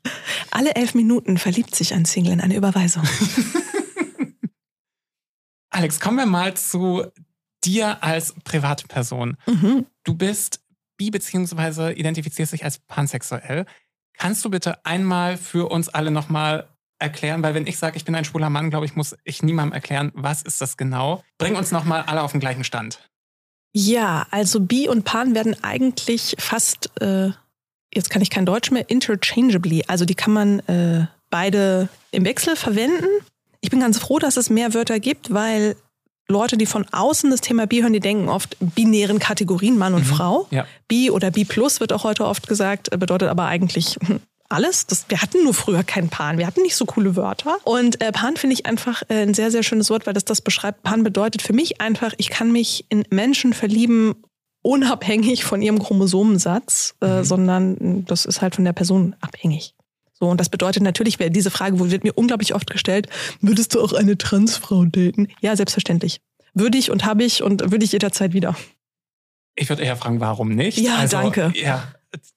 [0.51, 3.03] Alle elf Minuten verliebt sich ein Single in eine Überweisung.
[5.69, 7.05] Alex, kommen wir mal zu
[7.65, 9.37] dir als Privatperson.
[9.47, 9.85] Mhm.
[10.03, 10.61] Du bist
[10.97, 13.65] bi beziehungsweise identifizierst dich als pansexuell.
[14.17, 16.67] Kannst du bitte einmal für uns alle nochmal
[16.99, 19.73] erklären, weil wenn ich sage, ich bin ein schwuler Mann, glaube ich, muss ich niemandem
[19.73, 21.23] erklären, was ist das genau.
[21.37, 22.99] Bring uns nochmal alle auf den gleichen Stand.
[23.73, 27.31] Ja, also Bi und Pan werden eigentlich fast, äh,
[27.93, 29.83] jetzt kann ich kein Deutsch mehr, interchangeably.
[29.87, 33.07] Also die kann man äh, beide im Wechsel verwenden.
[33.59, 35.75] Ich bin ganz froh, dass es mehr Wörter gibt, weil
[36.27, 40.07] Leute, die von außen das Thema Bi hören, die denken oft binären Kategorien Mann und
[40.07, 40.47] mhm, Frau.
[40.51, 40.65] Ja.
[40.87, 43.97] Bi oder Bi plus wird auch heute oft gesagt, äh, bedeutet aber eigentlich
[44.49, 44.87] alles.
[44.87, 46.37] Das, wir hatten nur früher kein Pan.
[46.37, 47.57] Wir hatten nicht so coole Wörter.
[47.63, 50.41] Und äh, Pan finde ich einfach äh, ein sehr, sehr schönes Wort, weil das das
[50.41, 50.81] beschreibt.
[50.83, 54.15] Pan bedeutet für mich einfach, ich kann mich in Menschen verlieben,
[54.63, 57.23] unabhängig von ihrem Chromosomensatz, äh, mhm.
[57.23, 59.74] sondern das ist halt von der Person abhängig.
[60.17, 63.09] So, und das bedeutet natürlich, diese Frage wird mir unglaublich oft gestellt,
[63.41, 65.27] würdest du auch eine Transfrau daten?
[65.41, 66.21] Ja, selbstverständlich.
[66.53, 68.55] Würde ich und habe ich und würde ich jederzeit wieder.
[69.55, 70.77] Ich würde eher fragen, warum nicht?
[70.77, 71.51] Ja, also, danke.
[71.55, 71.83] Ja,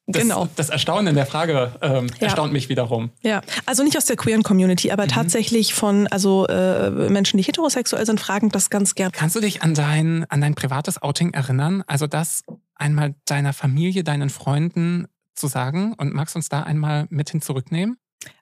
[0.07, 0.49] das, genau.
[0.57, 2.27] das Erstaunen der Frage ähm, ja.
[2.27, 3.11] erstaunt mich wiederum.
[3.23, 5.09] Ja, also nicht aus der queeren Community, aber mhm.
[5.09, 9.12] tatsächlich von also äh, Menschen, die heterosexuell sind, fragen das ganz gern.
[9.12, 11.85] Kannst du dich an dein an dein privates Outing erinnern?
[11.87, 12.43] Also das
[12.75, 15.07] einmal deiner Familie, deinen Freunden
[15.38, 17.96] zu sagen und magst uns da einmal mit hin zurücknehmen?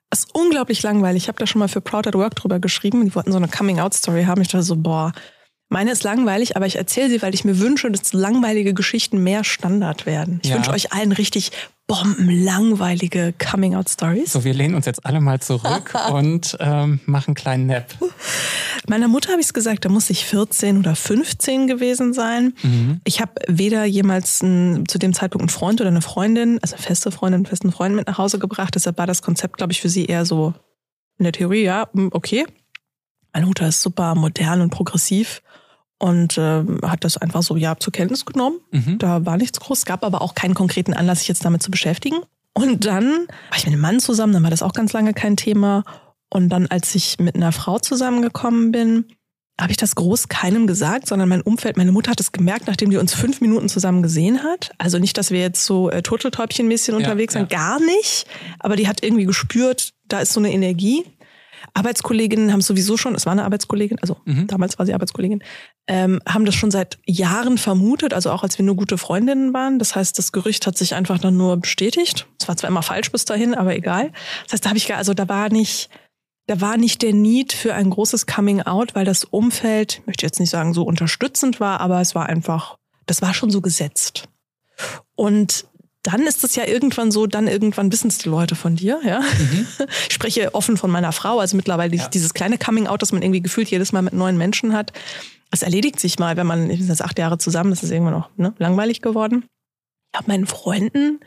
[0.09, 1.23] Das ist unglaublich langweilig.
[1.23, 3.05] Ich habe da schon mal für Proud at Work drüber geschrieben.
[3.05, 4.41] Die wollten so eine Coming-out-Story haben.
[4.41, 5.11] Ich dachte so, boah,
[5.69, 9.43] meine ist langweilig, aber ich erzähle sie, weil ich mir wünsche, dass langweilige Geschichten mehr
[9.43, 10.39] Standard werden.
[10.43, 10.55] Ich ja.
[10.55, 11.51] wünsche euch allen richtig
[11.87, 14.33] bombenlangweilige Coming-out-Stories.
[14.33, 17.95] So, wir lehnen uns jetzt alle mal zurück und ähm, machen einen kleinen Nap.
[18.87, 22.53] Meiner Mutter habe ich es gesagt, da muss ich 14 oder 15 gewesen sein.
[22.61, 23.01] Mhm.
[23.05, 26.83] Ich habe weder jemals ein, zu dem Zeitpunkt einen Freund oder eine Freundin, also eine
[26.83, 28.75] feste Freundin, einen festen Freund mit nach Hause gebracht.
[28.75, 30.53] Deshalb war das Konzept, glaube ich, für sie eher so
[31.17, 32.45] in der Theorie, ja, okay.
[33.37, 35.43] Meine Mutter ist super modern und progressiv
[35.99, 38.61] und äh, hat das einfach so ja zur Kenntnis genommen.
[38.71, 38.97] Mhm.
[38.97, 42.15] Da war nichts groß, gab aber auch keinen konkreten Anlass, sich jetzt damit zu beschäftigen.
[42.55, 45.37] Und dann war ich mit einem Mann zusammen, dann war das auch ganz lange kein
[45.37, 45.83] Thema.
[46.31, 49.05] Und dann, als ich mit einer Frau zusammengekommen bin,
[49.61, 52.89] habe ich das groß keinem gesagt, sondern mein Umfeld, meine Mutter hat es gemerkt, nachdem
[52.89, 54.71] die uns fünf Minuten zusammen gesehen hat.
[54.79, 57.57] Also nicht, dass wir jetzt so äh, Turteltäubchenmäßchen ja, unterwegs sind, ja.
[57.59, 58.25] gar nicht.
[58.57, 61.05] Aber die hat irgendwie gespürt, da ist so eine Energie.
[61.73, 64.47] Arbeitskolleginnen haben sowieso schon, es war eine Arbeitskollegin, also mhm.
[64.47, 65.43] damals war sie Arbeitskollegin,
[65.87, 69.79] ähm, haben das schon seit Jahren vermutet, also auch als wir nur gute Freundinnen waren.
[69.79, 72.27] Das heißt, das Gerücht hat sich einfach dann nur bestätigt.
[72.39, 74.11] Es war zwar immer falsch bis dahin, aber egal.
[74.43, 75.89] Das heißt, da habe ich, also da war nicht,
[76.47, 80.39] da war nicht der Need für ein großes Coming Out, weil das Umfeld, möchte jetzt
[80.39, 84.29] nicht sagen, so unterstützend war, aber es war einfach, das war schon so gesetzt.
[85.15, 85.65] Und
[86.07, 89.19] dann ist es ja irgendwann so, dann irgendwann wissen es die Leute von dir, ja.
[89.19, 89.67] Mhm.
[90.07, 92.07] Ich spreche offen von meiner Frau, also mittlerweile ja.
[92.07, 94.93] dieses kleine Coming Out, das man irgendwie gefühlt jedes Mal mit neuen Menschen hat.
[95.51, 98.13] Es erledigt sich mal, wenn man, ich bin jetzt acht Jahre zusammen, das ist irgendwann
[98.13, 99.45] auch ne, langweilig geworden.
[100.13, 101.19] Ich habe meinen Freunden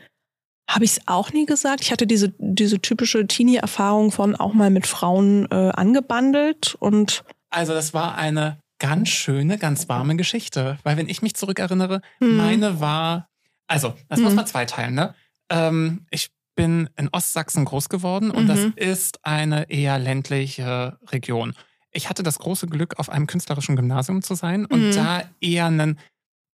[0.67, 1.81] habe ich es auch nie gesagt.
[1.81, 7.23] Ich hatte diese, diese typische Teenie-Erfahrung von auch mal mit Frauen äh, angebandelt und.
[7.49, 10.77] Also, das war eine ganz schöne, ganz warme Geschichte.
[10.83, 12.37] Weil, wenn ich mich zurückerinnere, hm.
[12.37, 13.27] meine war,
[13.71, 14.25] also, das hm.
[14.25, 15.15] muss man zweiteilen, ne?
[15.49, 18.47] Ähm, ich bin in Ostsachsen groß geworden und mhm.
[18.47, 21.53] das ist eine eher ländliche Region.
[21.91, 24.95] Ich hatte das große Glück, auf einem künstlerischen Gymnasium zu sein und mhm.
[24.95, 25.97] da eher einen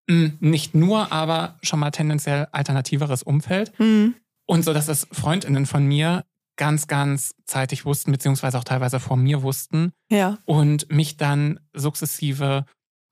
[0.09, 3.77] hm, nicht nur, aber schon mal tendenziell alternativeres Umfeld.
[3.79, 4.15] Mhm.
[4.45, 6.23] Und so, dass es Freundinnen von mir
[6.55, 9.91] ganz, ganz zeitig wussten, beziehungsweise auch teilweise vor mir wussten.
[10.09, 10.37] Ja.
[10.45, 12.65] Und mich dann sukzessive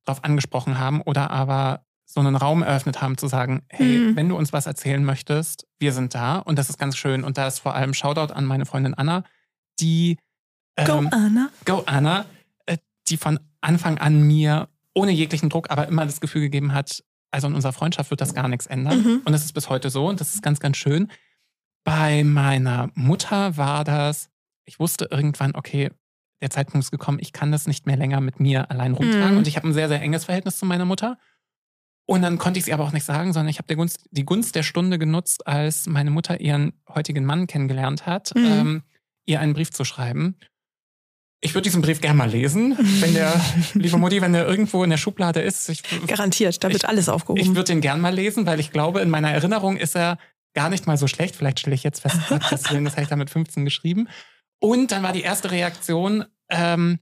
[0.06, 1.86] darauf angesprochen haben oder aber
[2.16, 4.16] so einen Raum eröffnet haben zu sagen, hey, mhm.
[4.16, 6.38] wenn du uns was erzählen möchtest, wir sind da.
[6.38, 7.26] Und das ist ganz schön.
[7.26, 9.26] Und da ist vor allem Shoutout an meine Freundin Anna,
[9.82, 10.18] die
[10.78, 11.50] ähm, Go Anna.
[11.66, 12.26] Go Anna,
[12.68, 12.78] äh,
[13.10, 17.48] die von Anfang an mir ohne jeglichen Druck, aber immer das Gefühl gegeben hat, also
[17.48, 19.04] in unserer Freundschaft wird das gar nichts ändern.
[19.04, 19.22] Mhm.
[19.26, 21.12] Und das ist bis heute so und das ist ganz, ganz schön.
[21.84, 24.30] Bei meiner Mutter war das,
[24.64, 25.92] ich wusste irgendwann, okay,
[26.42, 29.34] der Zeitpunkt ist gekommen, ich kann das nicht mehr länger mit mir allein rumtragen.
[29.34, 29.38] Mhm.
[29.40, 31.18] Und ich habe ein sehr, sehr enges Verhältnis zu meiner Mutter.
[32.08, 34.26] Und dann konnte ich sie aber auch nicht sagen, sondern ich habe die Gunst, die
[34.26, 38.46] Gunst der Stunde genutzt, als meine Mutter ihren heutigen Mann kennengelernt hat, mhm.
[38.46, 38.84] ähm,
[39.26, 40.36] ihr einen Brief zu schreiben.
[41.42, 43.40] Ich würde diesen Brief gerne mal lesen, wenn der,
[43.74, 45.68] liebe Mutti, wenn der irgendwo in der Schublade ist.
[45.70, 47.42] Ich, Garantiert, da wird ich, alles aufgehoben.
[47.42, 50.18] Ich würde den gern mal lesen, weil ich glaube, in meiner Erinnerung ist er
[50.54, 51.36] gar nicht mal so schlecht.
[51.36, 52.18] Vielleicht stelle ich jetzt fest,
[52.50, 54.08] das habe ich da mit 15 geschrieben.
[54.60, 57.00] Und dann war die erste Reaktion, ähm,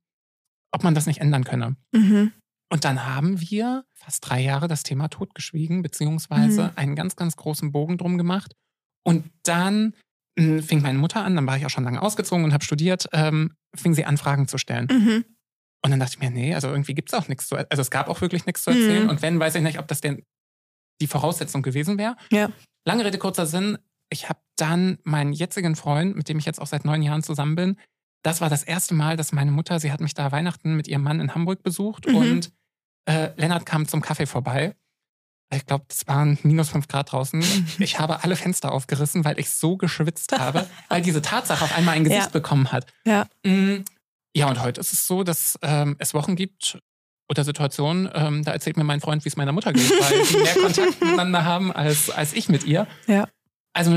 [0.71, 1.75] ob man das nicht ändern könne.
[1.91, 2.31] Mhm.
[2.73, 6.71] Und dann haben wir fast drei Jahre das Thema totgeschwiegen, beziehungsweise mhm.
[6.75, 8.55] einen ganz, ganz großen Bogen drum gemacht.
[9.03, 9.93] Und dann
[10.39, 13.07] hm, fing meine Mutter an, dann war ich auch schon lange ausgezogen und habe studiert,
[13.13, 14.88] ähm, fing sie an, Fragen zu stellen.
[14.89, 15.23] Mhm.
[15.83, 17.91] Und dann dachte ich mir, nee, also irgendwie gibt es auch nichts zu Also es
[17.91, 19.03] gab auch wirklich nichts zu erzählen.
[19.03, 19.09] Mhm.
[19.09, 20.23] Und wenn, weiß ich nicht, ob das denn
[20.99, 22.15] die Voraussetzung gewesen wäre.
[22.31, 22.49] Ja.
[22.88, 23.77] Lange Rede, kurzer Sinn.
[24.09, 27.55] Ich habe dann meinen jetzigen Freund, mit dem ich jetzt auch seit neun Jahren zusammen
[27.55, 27.77] bin,
[28.23, 31.03] das war das erste Mal, dass meine Mutter, sie hat mich da Weihnachten mit ihrem
[31.03, 32.15] Mann in Hamburg besucht mhm.
[32.15, 32.51] und
[33.05, 34.75] äh, Lennart kam zum Kaffee vorbei
[35.55, 37.43] ich glaube, es waren minus fünf Grad draußen.
[37.79, 41.95] Ich habe alle Fenster aufgerissen, weil ich so geschwitzt habe, weil diese Tatsache auf einmal
[41.95, 42.29] ein Gesicht ja.
[42.29, 42.85] bekommen hat.
[43.05, 43.27] Ja.
[43.43, 43.83] Mm,
[44.35, 46.79] ja, und heute ist es so, dass ähm, es Wochen gibt
[47.29, 50.37] oder Situationen, ähm, da erzählt mir mein Freund, wie es meiner Mutter geht, weil die
[50.37, 52.87] mehr Kontakt miteinander haben als, als ich mit ihr.
[53.07, 53.27] Ja.
[53.73, 53.95] Also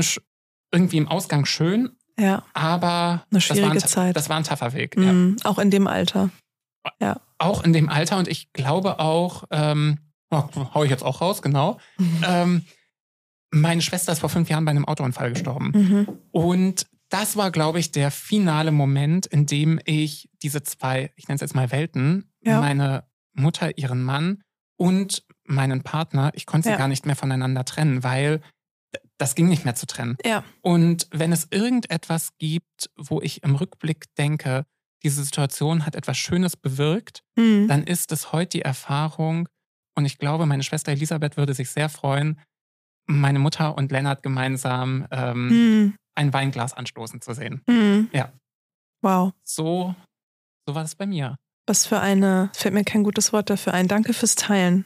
[0.71, 1.89] irgendwie im Ausgang schön,
[2.19, 2.43] ja.
[2.53, 4.97] aber eine schwierige das war ein, Das war ein taffer Weg.
[4.97, 5.49] Mhm, ja.
[5.49, 6.29] Auch in dem Alter.
[6.99, 7.21] Ja.
[7.37, 11.41] Auch in dem Alter und ich glaube auch, ähm, Oh, hau ich jetzt auch raus,
[11.41, 11.79] genau.
[11.97, 12.23] Mhm.
[12.27, 12.65] Ähm,
[13.51, 15.71] meine Schwester ist vor fünf Jahren bei einem Autounfall gestorben.
[15.73, 16.07] Mhm.
[16.31, 21.35] Und das war, glaube ich, der finale Moment, in dem ich diese zwei, ich nenne
[21.35, 22.59] es jetzt mal Welten, ja.
[22.59, 24.43] meine Mutter, ihren Mann
[24.75, 26.77] und meinen Partner, ich konnte sie ja.
[26.77, 28.41] gar nicht mehr voneinander trennen, weil
[29.17, 30.17] das ging nicht mehr zu trennen.
[30.25, 30.43] Ja.
[30.61, 34.65] Und wenn es irgendetwas gibt, wo ich im Rückblick denke,
[35.03, 37.67] diese Situation hat etwas Schönes bewirkt, mhm.
[37.67, 39.47] dann ist es heute die Erfahrung,
[39.95, 42.39] und ich glaube, meine Schwester Elisabeth würde sich sehr freuen,
[43.07, 45.95] meine Mutter und Lennart gemeinsam ähm, mhm.
[46.15, 47.61] ein Weinglas anstoßen zu sehen.
[47.67, 48.09] Mhm.
[48.11, 48.31] Ja.
[49.01, 49.33] Wow.
[49.43, 49.95] So,
[50.67, 51.37] so war das bei mir.
[51.67, 53.87] Was für eine, fällt mir kein gutes Wort dafür ein.
[53.87, 54.85] Danke fürs Teilen.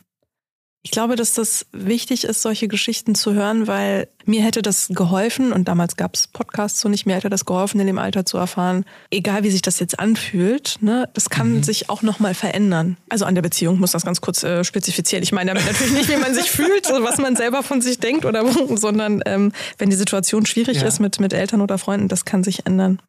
[0.83, 5.53] Ich glaube, dass das wichtig ist, solche Geschichten zu hören, weil mir hätte das geholfen,
[5.53, 8.39] und damals gab es Podcasts so nicht, mir hätte das geholfen, in dem Alter zu
[8.39, 11.63] erfahren, egal wie sich das jetzt anfühlt, ne, das kann mhm.
[11.63, 12.97] sich auch nochmal verändern.
[13.09, 15.21] Also an der Beziehung muss das ganz kurz äh, spezifizieren.
[15.21, 17.99] Ich meine damit natürlich nicht, wie man sich fühlt, so, was man selber von sich
[17.99, 18.43] denkt, oder
[18.75, 20.87] sondern ähm, wenn die Situation schwierig ja.
[20.87, 22.99] ist mit, mit Eltern oder Freunden, das kann sich ändern.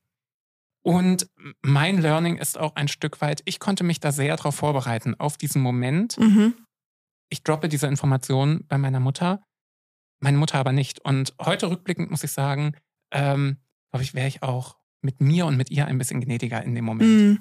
[0.83, 1.27] Und
[1.63, 5.39] mein Learning ist auch ein Stück weit, ich konnte mich da sehr darauf vorbereiten, auf
[5.39, 6.19] diesen Moment.
[6.19, 6.53] Mhm
[7.33, 9.41] ich droppe diese Information bei meiner Mutter.
[10.21, 11.01] meine Mutter aber nicht.
[11.01, 12.77] Und heute rückblickend muss ich sagen,
[13.11, 13.57] ähm,
[13.91, 16.85] glaube ich, wäre ich auch mit mir und mit ihr ein bisschen gnädiger in dem
[16.85, 17.11] Moment.
[17.11, 17.39] Mhm.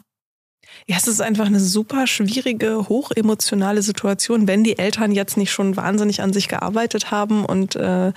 [0.87, 5.75] Ja, es ist einfach eine super schwierige, hochemotionale Situation, wenn die Eltern jetzt nicht schon
[5.75, 8.13] wahnsinnig an sich gearbeitet haben und äh,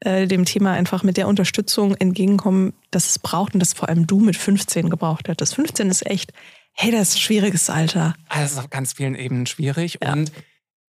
[0.00, 4.06] äh, dem Thema einfach mit der Unterstützung entgegenkommen, dass es braucht und dass vor allem
[4.06, 5.54] du mit 15 gebraucht hättest.
[5.54, 6.32] 15 ist echt,
[6.72, 8.14] hey, das ist ein schwieriges Alter.
[8.28, 9.98] Also es ist auf ganz vielen Ebenen schwierig.
[10.02, 10.12] Ja.
[10.12, 10.32] Und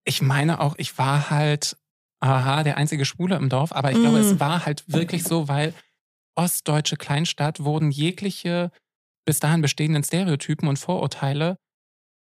[0.05, 1.77] ich meine auch, ich war halt,
[2.19, 4.01] aha, der einzige Schwule im Dorf, aber ich mm.
[4.01, 5.73] glaube, es war halt wirklich so, weil
[6.35, 8.71] ostdeutsche Kleinstadt wurden jegliche
[9.25, 11.57] bis dahin bestehenden Stereotypen und Vorurteile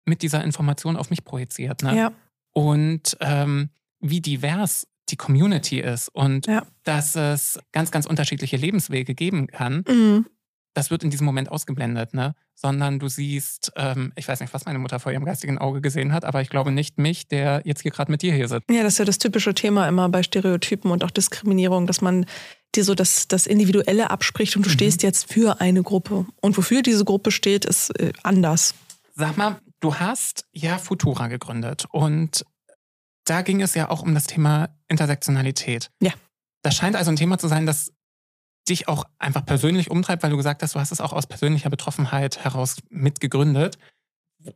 [0.04, 1.82] mit dieser Information auf mich projiziert.
[1.82, 1.96] Ne?
[1.96, 2.12] Ja.
[2.52, 6.64] Und ähm, wie divers die Community ist und ja.
[6.84, 10.26] dass es ganz, ganz unterschiedliche Lebenswege geben kann, mhm.
[10.74, 12.34] Das wird in diesem Moment ausgeblendet, ne?
[12.54, 16.12] Sondern du siehst, ähm, ich weiß nicht, was meine Mutter vor ihrem geistigen Auge gesehen
[16.12, 18.70] hat, aber ich glaube nicht mich, der jetzt hier gerade mit dir hier sitzt.
[18.70, 22.26] Ja, das ist ja das typische Thema immer bei Stereotypen und auch Diskriminierung, dass man
[22.74, 24.74] dir so das, das Individuelle abspricht und du mhm.
[24.74, 26.26] stehst jetzt für eine Gruppe.
[26.40, 28.74] Und wofür diese Gruppe steht, ist äh, anders.
[29.14, 32.44] Sag mal, du hast ja Futura gegründet und
[33.24, 35.90] da ging es ja auch um das Thema Intersektionalität.
[36.00, 36.12] Ja.
[36.62, 37.92] Das scheint also ein Thema zu sein, das
[38.68, 41.70] dich auch einfach persönlich umtreibt, weil du gesagt hast, du hast es auch aus persönlicher
[41.70, 43.78] Betroffenheit heraus mitgegründet.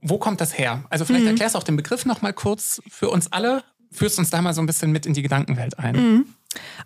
[0.01, 0.85] Wo kommt das her?
[0.90, 1.31] Also vielleicht mhm.
[1.31, 4.62] erklärst du auch den Begriff nochmal kurz für uns alle, führst uns da mal so
[4.62, 5.97] ein bisschen mit in die Gedankenwelt ein.
[5.97, 6.27] Mhm.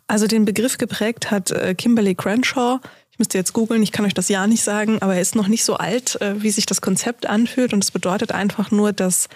[0.07, 2.81] Also den Begriff geprägt hat äh, Kimberly Crenshaw.
[3.11, 5.49] Ich müsste jetzt googeln, ich kann euch das ja nicht sagen, aber er ist noch
[5.49, 7.73] nicht so alt, äh, wie sich das Konzept anfühlt.
[7.73, 9.29] Und es bedeutet einfach nur, dass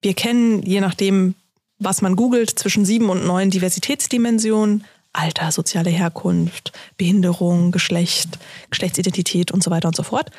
[0.00, 1.34] wir kennen, je nachdem,
[1.78, 4.84] was man googelt, zwischen sieben und neun Diversitätsdimensionen.
[5.16, 8.38] Alter, soziale Herkunft, Behinderung, Geschlecht,
[8.70, 10.30] Geschlechtsidentität und so weiter und so fort.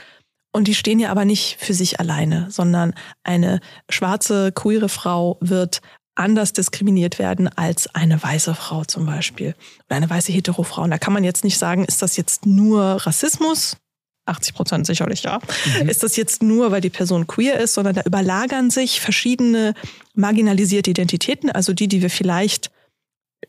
[0.53, 3.59] Und die stehen ja aber nicht für sich alleine, sondern eine
[3.89, 5.81] schwarze, queere Frau wird
[6.15, 10.83] anders diskriminiert werden als eine weiße Frau zum Beispiel oder eine weiße hetero Frau.
[10.83, 13.77] Und da kann man jetzt nicht sagen, ist das jetzt nur Rassismus
[14.27, 15.39] 80 Prozent sicherlich ja.
[15.79, 15.89] Mhm.
[15.89, 19.73] Ist das jetzt nur, weil die Person queer ist, sondern da überlagern sich verschiedene
[20.15, 22.71] marginalisierte Identitäten, also die, die wir vielleicht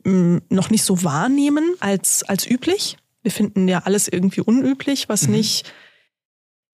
[0.04, 2.96] noch nicht so wahrnehmen als, als üblich.
[3.22, 5.34] Wir finden ja alles irgendwie unüblich, was mhm.
[5.34, 5.72] nicht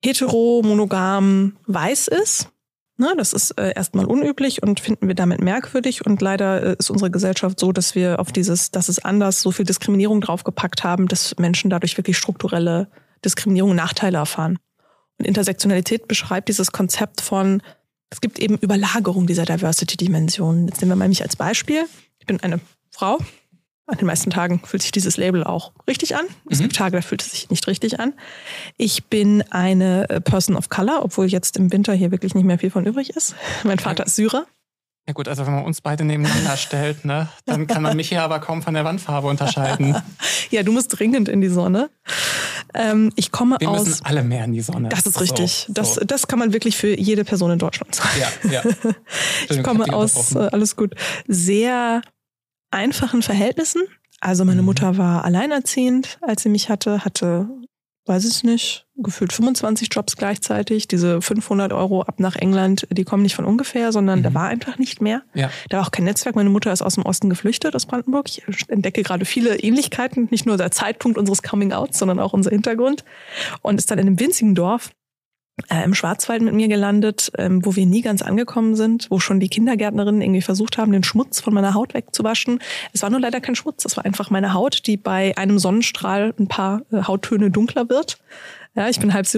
[0.05, 2.49] hetero, monogam, weiß ist.
[2.97, 6.07] Ne, das ist äh, erstmal unüblich und finden wir damit merkwürdig.
[6.07, 9.51] Und leider äh, ist unsere Gesellschaft so, dass wir auf dieses, dass es anders, so
[9.51, 12.89] viel Diskriminierung draufgepackt haben, dass Menschen dadurch wirklich strukturelle
[13.25, 14.59] Diskriminierung und Nachteile erfahren.
[15.19, 17.63] Und Intersektionalität beschreibt dieses Konzept von,
[18.11, 20.69] es gibt eben Überlagerung dieser Diversity-Dimensionen.
[20.69, 21.87] Jetzt nehmen wir mal mich als Beispiel.
[22.21, 22.61] Ich bin eine
[22.95, 23.19] Frau.
[23.87, 26.25] An den meisten Tagen fühlt sich dieses Label auch richtig an.
[26.49, 26.65] Es mhm.
[26.65, 28.15] gibt Tage, da fühlt es sich nicht richtig an.
[28.79, 32.59] Ich bin eine äh, Person of Color, obwohl jetzt im Winter hier wirklich nicht mehr
[32.59, 33.35] viel von übrig ist.
[33.65, 34.47] Mein Vater ist Syrer.
[35.07, 38.23] Ja gut, also wenn man uns beide nebeneinander stellt, ne, dann kann man mich hier
[38.23, 39.95] aber kaum von der Wandfarbe unterscheiden.
[40.51, 41.91] ja, du musst dringend in die Sonne.
[42.73, 43.81] Ähm, ich komme Wir aus.
[43.81, 44.89] Wir müssen alle mehr in die Sonne.
[44.89, 45.67] Das ist richtig.
[45.67, 46.05] So, das, so.
[46.07, 48.09] das kann man wirklich für jede Person in Deutschland sagen.
[48.19, 48.63] Ja, ja.
[49.51, 50.95] ich komme aus, äh, alles gut,
[51.29, 52.01] sehr
[52.75, 53.83] einfachen Verhältnissen.
[54.21, 54.67] Also meine mhm.
[54.67, 57.49] Mutter war alleinerziehend, als sie mich hatte, hatte
[58.07, 60.89] weiß ich nicht, gefühlt 25 Jobs gleichzeitig.
[60.89, 64.25] Diese 500 Euro ab nach England, die kommen nicht von ungefähr, sondern mhm.
[64.25, 65.23] da war einfach nicht mehr.
[65.33, 65.51] Ja.
[65.71, 66.37] Da war auch kein Netzwerk.
[66.37, 68.29] Meine Mutter ist aus dem Osten geflüchtet, aus Brandenburg.
[68.29, 73.05] Ich entdecke gerade viele Ähnlichkeiten, nicht nur der Zeitpunkt unseres Coming-Outs, sondern auch unser Hintergrund.
[73.63, 74.91] Und ist dann in einem winzigen Dorf
[75.71, 79.39] äh, im Schwarzwald mit mir gelandet, ähm, wo wir nie ganz angekommen sind, wo schon
[79.39, 82.59] die Kindergärtnerinnen irgendwie versucht haben, den Schmutz von meiner Haut wegzuwaschen.
[82.93, 86.35] Es war nur leider kein Schmutz, es war einfach meine Haut, die bei einem Sonnenstrahl
[86.39, 88.19] ein paar äh, Hauttöne dunkler wird.
[88.77, 89.29] Ja, ich bin halb.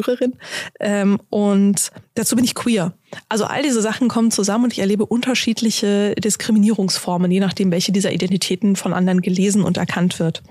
[0.80, 2.94] Ähm, und dazu bin ich queer.
[3.28, 8.12] Also all diese Sachen kommen zusammen und ich erlebe unterschiedliche Diskriminierungsformen, je nachdem, welche dieser
[8.12, 10.42] Identitäten von anderen gelesen und erkannt wird.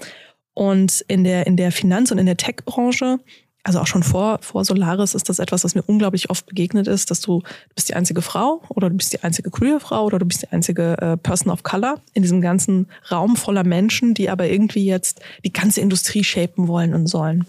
[0.53, 3.19] Und in der, in der Finanz- und in der Tech-Branche
[3.65, 7.09] also auch schon vor, vor Solaris ist das etwas, was mir unglaublich oft begegnet ist,
[7.09, 10.19] dass du, du bist die einzige Frau oder du bist die einzige queer Frau oder
[10.19, 14.29] du bist die einzige äh, Person of Color in diesem ganzen Raum voller Menschen, die
[14.29, 17.47] aber irgendwie jetzt die ganze Industrie shapen wollen und sollen.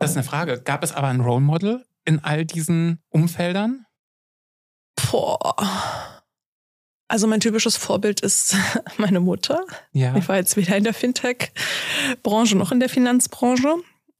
[0.00, 0.60] Das ist eine Frage.
[0.60, 3.86] Gab es aber ein Role Model in all diesen Umfeldern?
[5.08, 5.54] Boah.
[7.06, 8.56] Also mein typisches Vorbild ist
[8.96, 9.64] meine Mutter.
[9.92, 10.16] Ja.
[10.16, 13.76] Ich war jetzt weder in der Fintech-Branche noch in der Finanzbranche.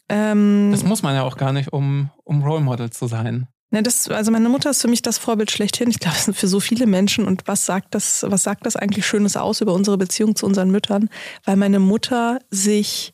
[0.08, 3.48] Ähm, das muss man ja auch gar nicht, um, um Role Model zu sein.
[3.70, 5.90] Ne, das, also meine Mutter ist für mich das Vorbild schlechthin.
[5.90, 7.26] Ich glaube, es sind für so viele Menschen.
[7.26, 10.70] Und was sagt das, was sagt das eigentlich Schönes aus über unsere Beziehung zu unseren
[10.70, 11.10] Müttern?
[11.44, 13.12] Weil meine Mutter sich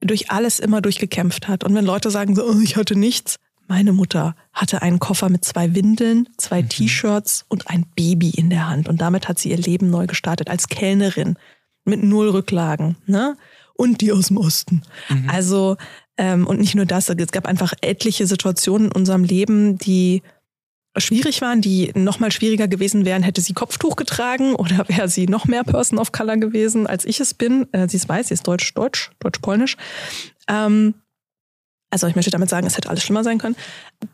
[0.00, 1.62] durch alles immer durchgekämpft hat.
[1.62, 3.36] Und wenn Leute sagen so, oh, ich hatte nichts,
[3.68, 6.70] meine Mutter hatte einen Koffer mit zwei Windeln, zwei mhm.
[6.70, 8.88] T-Shirts und ein Baby in der Hand.
[8.88, 11.36] Und damit hat sie ihr Leben neu gestartet als Kellnerin
[11.84, 13.36] mit null Rücklagen, ne?
[13.80, 14.82] Und die aus dem Osten.
[15.08, 15.30] Mhm.
[15.30, 15.78] Also,
[16.18, 20.20] ähm, und nicht nur das, es gab einfach etliche Situationen in unserem Leben, die
[20.98, 25.26] schwierig waren, die noch mal schwieriger gewesen wären, hätte sie Kopftuch getragen oder wäre sie
[25.28, 27.72] noch mehr Person of Color gewesen, als ich es bin.
[27.72, 29.78] Äh, sie ist weiß, sie ist deutsch-deutsch, deutsch-polnisch.
[30.46, 30.92] Ähm,
[31.88, 33.56] also ich möchte damit sagen, es hätte alles schlimmer sein können.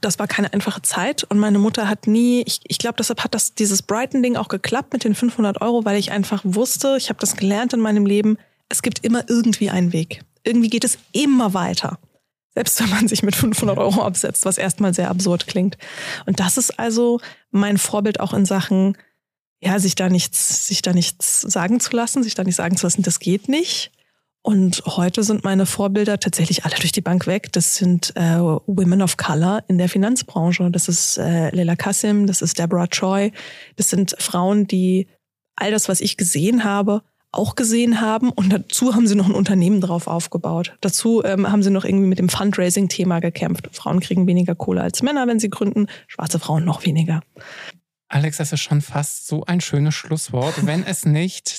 [0.00, 3.34] Das war keine einfache Zeit und meine Mutter hat nie, ich, ich glaube, deshalb hat
[3.34, 7.18] das dieses Brighton-Ding auch geklappt mit den 500 Euro, weil ich einfach wusste, ich habe
[7.18, 8.38] das gelernt in meinem Leben,
[8.68, 10.22] es gibt immer irgendwie einen Weg.
[10.44, 11.98] Irgendwie geht es immer weiter.
[12.54, 15.76] Selbst wenn man sich mit 500 Euro absetzt, was erstmal sehr absurd klingt.
[16.24, 18.96] Und das ist also mein Vorbild auch in Sachen,
[19.60, 22.86] ja, sich da nichts, sich da nichts sagen zu lassen, sich da nicht sagen zu
[22.86, 23.92] lassen, das geht nicht.
[24.42, 27.52] Und heute sind meine Vorbilder tatsächlich alle durch die Bank weg.
[27.52, 30.70] Das sind äh, Women of Color in der Finanzbranche.
[30.70, 33.32] Das ist äh, Leila Kassim, das ist Deborah Choi.
[33.74, 35.08] Das sind Frauen, die
[35.56, 37.02] all das, was ich gesehen habe,
[37.36, 38.30] auch gesehen haben.
[38.30, 40.76] Und dazu haben sie noch ein Unternehmen drauf aufgebaut.
[40.80, 43.68] Dazu ähm, haben sie noch irgendwie mit dem Fundraising-Thema gekämpft.
[43.72, 45.86] Frauen kriegen weniger Kohle als Männer, wenn sie gründen.
[46.06, 47.22] Schwarze Frauen noch weniger.
[48.08, 51.58] Alex, das ist schon fast so ein schönes Schlusswort, wenn es nicht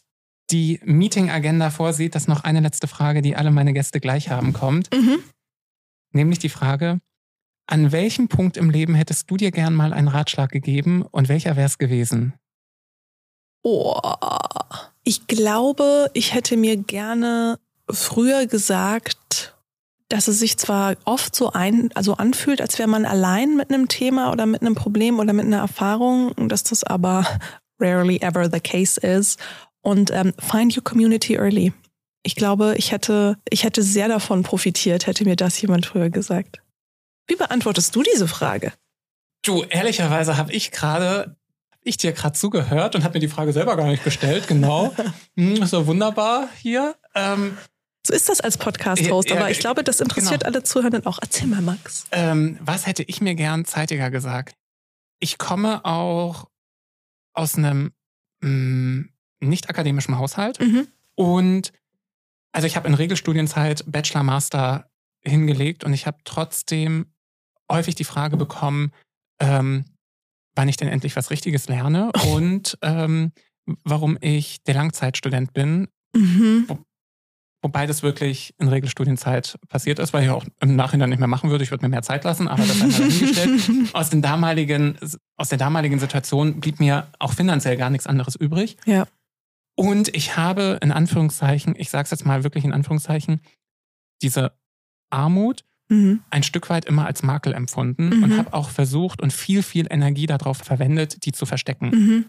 [0.49, 4.93] die Meeting-Agenda vorsieht, dass noch eine letzte Frage, die alle meine Gäste gleich haben, kommt.
[4.93, 5.19] Mhm.
[6.13, 6.99] Nämlich die Frage,
[7.67, 11.57] an welchem Punkt im Leben hättest du dir gern mal einen Ratschlag gegeben und welcher
[11.57, 12.33] wäre es gewesen?
[13.69, 13.99] Oh,
[15.03, 17.59] ich glaube, ich hätte mir gerne
[17.89, 19.57] früher gesagt,
[20.07, 23.89] dass es sich zwar oft so ein, also anfühlt, als wäre man allein mit einem
[23.89, 27.25] Thema oder mit einem Problem oder mit einer Erfahrung, dass das aber
[27.77, 29.35] rarely ever the case is
[29.81, 31.73] und ähm, find your community early.
[32.23, 36.61] Ich glaube, ich hätte, ich hätte sehr davon profitiert, hätte mir das jemand früher gesagt.
[37.27, 38.71] Wie beantwortest du diese Frage?
[39.43, 41.35] Du, ehrlicherweise habe ich gerade,
[41.87, 44.47] ich dir gerade zugehört und habe mir die Frage selber gar nicht gestellt.
[44.47, 44.93] Genau.
[45.35, 46.95] hm, so wunderbar hier.
[47.15, 47.57] Ähm,
[48.05, 50.53] so ist das als Podcast-Host, ja, aber ich glaube, das interessiert genau.
[50.53, 51.19] alle Zuhörenden auch.
[51.21, 52.05] Erzähl mal, Max.
[52.11, 54.55] Ähm, was hätte ich mir gern zeitiger gesagt?
[55.19, 56.47] Ich komme auch
[57.33, 57.91] aus einem
[58.41, 59.09] mh, mm,
[59.41, 60.59] nicht akademischem Haushalt.
[60.59, 60.87] Mhm.
[61.15, 61.73] Und
[62.51, 64.89] also ich habe in Regelstudienzeit Bachelor, Master
[65.21, 67.07] hingelegt und ich habe trotzdem
[67.71, 68.93] häufig die Frage bekommen,
[69.39, 69.85] ähm,
[70.57, 73.31] wann ich denn endlich was Richtiges lerne und ähm,
[73.83, 75.87] warum ich der Langzeitstudent bin.
[76.15, 76.65] Mhm.
[76.67, 76.79] Wo,
[77.61, 81.49] wobei das wirklich in Regelstudienzeit passiert ist, weil ich auch im Nachhinein nicht mehr machen
[81.49, 81.63] würde.
[81.63, 83.61] Ich würde mir mehr Zeit lassen, aber das einmal hingestellt.
[83.93, 84.97] aus, den damaligen,
[85.35, 88.77] aus der damaligen Situation blieb mir auch finanziell gar nichts anderes übrig.
[88.85, 89.07] Ja.
[89.75, 93.41] Und ich habe in Anführungszeichen, ich sage es jetzt mal wirklich in Anführungszeichen,
[94.23, 94.53] diese
[95.11, 96.21] Armut mhm.
[96.29, 98.23] ein Stück weit immer als Makel empfunden mhm.
[98.23, 101.89] und habe auch versucht und viel, viel Energie darauf verwendet, die zu verstecken.
[101.89, 102.25] Mhm.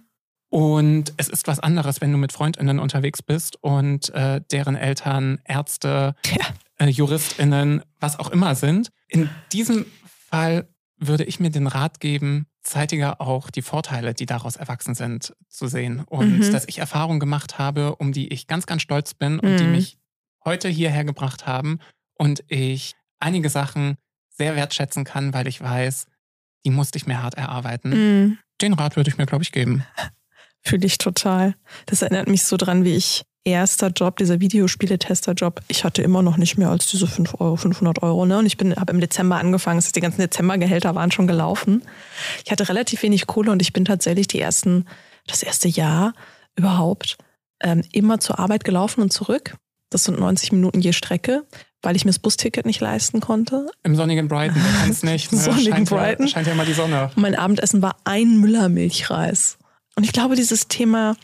[0.51, 5.41] Und es ist was anderes, wenn du mit Freundinnen unterwegs bist und äh, deren Eltern
[5.45, 6.47] Ärzte, ja.
[6.79, 8.89] äh, Juristinnen, was auch immer sind.
[9.09, 9.85] In diesem
[10.31, 15.35] Fall würde ich mir den Rat geben, zeitiger auch die Vorteile, die daraus erwachsen sind,
[15.49, 16.05] zu sehen.
[16.07, 16.53] Und mhm.
[16.53, 19.57] dass ich Erfahrungen gemacht habe, um die ich ganz, ganz stolz bin und mhm.
[19.59, 19.99] die mich
[20.45, 21.79] heute hierher gebracht haben.
[22.15, 23.97] Und ich einige Sachen
[24.31, 26.07] sehr wertschätzen kann, weil ich weiß,
[26.65, 27.91] die musste ich mir hart erarbeiten.
[27.91, 28.39] Mhm.
[28.61, 29.85] Den Rat würde ich mir, glaube ich, geben.
[30.63, 31.55] Fühle ich total.
[31.87, 36.37] Das erinnert mich so dran, wie ich erster Job, dieser Videospiele-Tester-Job, ich hatte immer noch
[36.37, 38.27] nicht mehr als diese 5 Euro, 500 Euro.
[38.27, 38.39] Ne?
[38.39, 41.83] Und ich habe im Dezember angefangen, das heißt, die ganzen Dezembergehälter waren schon gelaufen.
[42.45, 44.85] Ich hatte relativ wenig Kohle und ich bin tatsächlich die ersten,
[45.27, 46.13] das erste Jahr
[46.57, 47.17] überhaupt
[47.61, 49.57] ähm, immer zur Arbeit gelaufen und zurück.
[49.91, 51.45] Das sind 90 Minuten je Strecke,
[51.83, 53.71] weil ich mir das Busticket nicht leisten konnte.
[53.83, 55.33] Im sonnigen Brighton, du kannst nicht.
[55.39, 55.39] Ne?
[55.39, 56.27] sonnigen scheint Brighton.
[56.27, 57.11] Ja, scheint ja mal die Sonne.
[57.17, 59.59] Mein Abendessen war ein Müller-Milchreis.
[59.97, 61.17] Und ich glaube, dieses Thema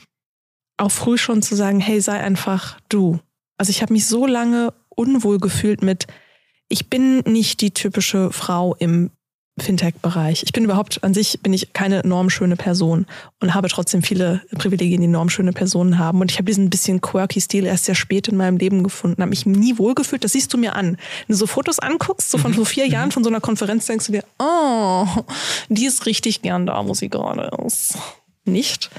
[0.76, 3.20] auch früh schon zu sagen, hey, sei einfach du.
[3.56, 6.06] Also ich habe mich so lange unwohl gefühlt mit,
[6.68, 9.10] ich bin nicht die typische Frau im
[9.58, 10.42] Fintech-Bereich.
[10.42, 13.06] Ich bin überhaupt an sich bin ich keine normschöne Person
[13.40, 16.20] und habe trotzdem viele Privilegien, die normschöne Personen haben.
[16.20, 19.30] Und ich habe diesen bisschen quirky Stil erst sehr spät in meinem Leben gefunden, habe
[19.30, 20.24] mich nie wohlgefühlt.
[20.24, 20.96] Das siehst du mir an.
[21.26, 22.56] Wenn du so Fotos anguckst, so von mhm.
[22.56, 23.12] so vier Jahren mhm.
[23.12, 25.06] von so einer Konferenz, denkst du dir, oh,
[25.68, 27.96] die ist richtig gern da, wo sie gerade ist.
[28.44, 28.90] Nicht.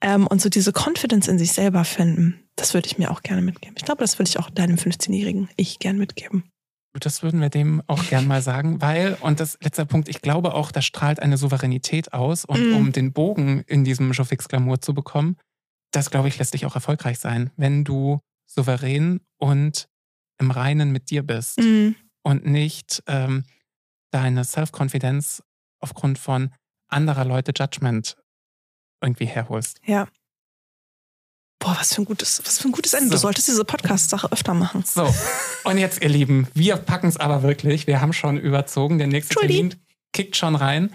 [0.00, 3.42] Ähm, und so diese Confidence in sich selber finden, das würde ich mir auch gerne
[3.42, 3.74] mitgeben.
[3.76, 6.44] Ich glaube, das würde ich auch deinem 15-jährigen Ich gern mitgeben.
[7.00, 10.54] Das würden wir dem auch gern mal sagen, weil, und das letzter Punkt, ich glaube
[10.54, 12.44] auch, das strahlt eine Souveränität aus.
[12.44, 12.76] Und mm.
[12.76, 15.36] um den Bogen in diesem Jofix Glamour zu bekommen,
[15.90, 19.88] das, glaube ich, lässt dich auch erfolgreich sein, wenn du souverän und
[20.38, 21.90] im Reinen mit dir bist mm.
[22.22, 23.44] und nicht ähm,
[24.12, 25.42] deine Self-Confidence
[25.80, 26.54] aufgrund von
[26.88, 28.16] anderer Leute Judgment
[29.02, 29.80] irgendwie herholst.
[29.84, 30.06] Ja.
[31.64, 33.08] Boah, was für ein gutes, was für ein gutes Ende.
[33.08, 33.14] So.
[33.14, 34.84] Du solltest diese Podcast-Sache öfter machen.
[34.86, 35.12] So,
[35.64, 37.86] und jetzt, ihr Lieben, wir packen es aber wirklich.
[37.86, 38.98] Wir haben schon überzogen.
[38.98, 39.74] Der nächste Termin
[40.12, 40.92] kickt schon rein.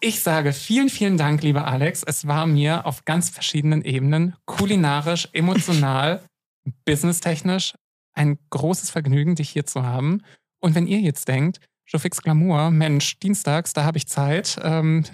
[0.00, 2.02] Ich sage vielen, vielen Dank, lieber Alex.
[2.06, 6.22] Es war mir auf ganz verschiedenen Ebenen, kulinarisch, emotional,
[6.84, 7.72] businesstechnisch,
[8.12, 10.22] ein großes Vergnügen, dich hier zu haben.
[10.58, 15.04] Und wenn ihr jetzt denkt, Jofix Glamour, Mensch, dienstags, da habe ich Zeit, ähm,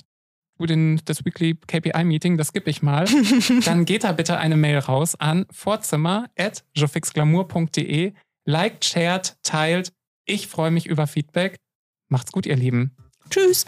[0.65, 3.05] den, das Weekly KPI-Meeting, das gebe ich mal,
[3.67, 8.15] dann geht da bitte eine Mail raus an vorzimmer.jofixglamour.de.
[8.47, 9.93] Liked, shared, teilt.
[10.25, 11.59] Ich freue mich über Feedback.
[12.09, 12.97] Macht's gut, ihr Lieben.
[13.29, 13.67] Tschüss.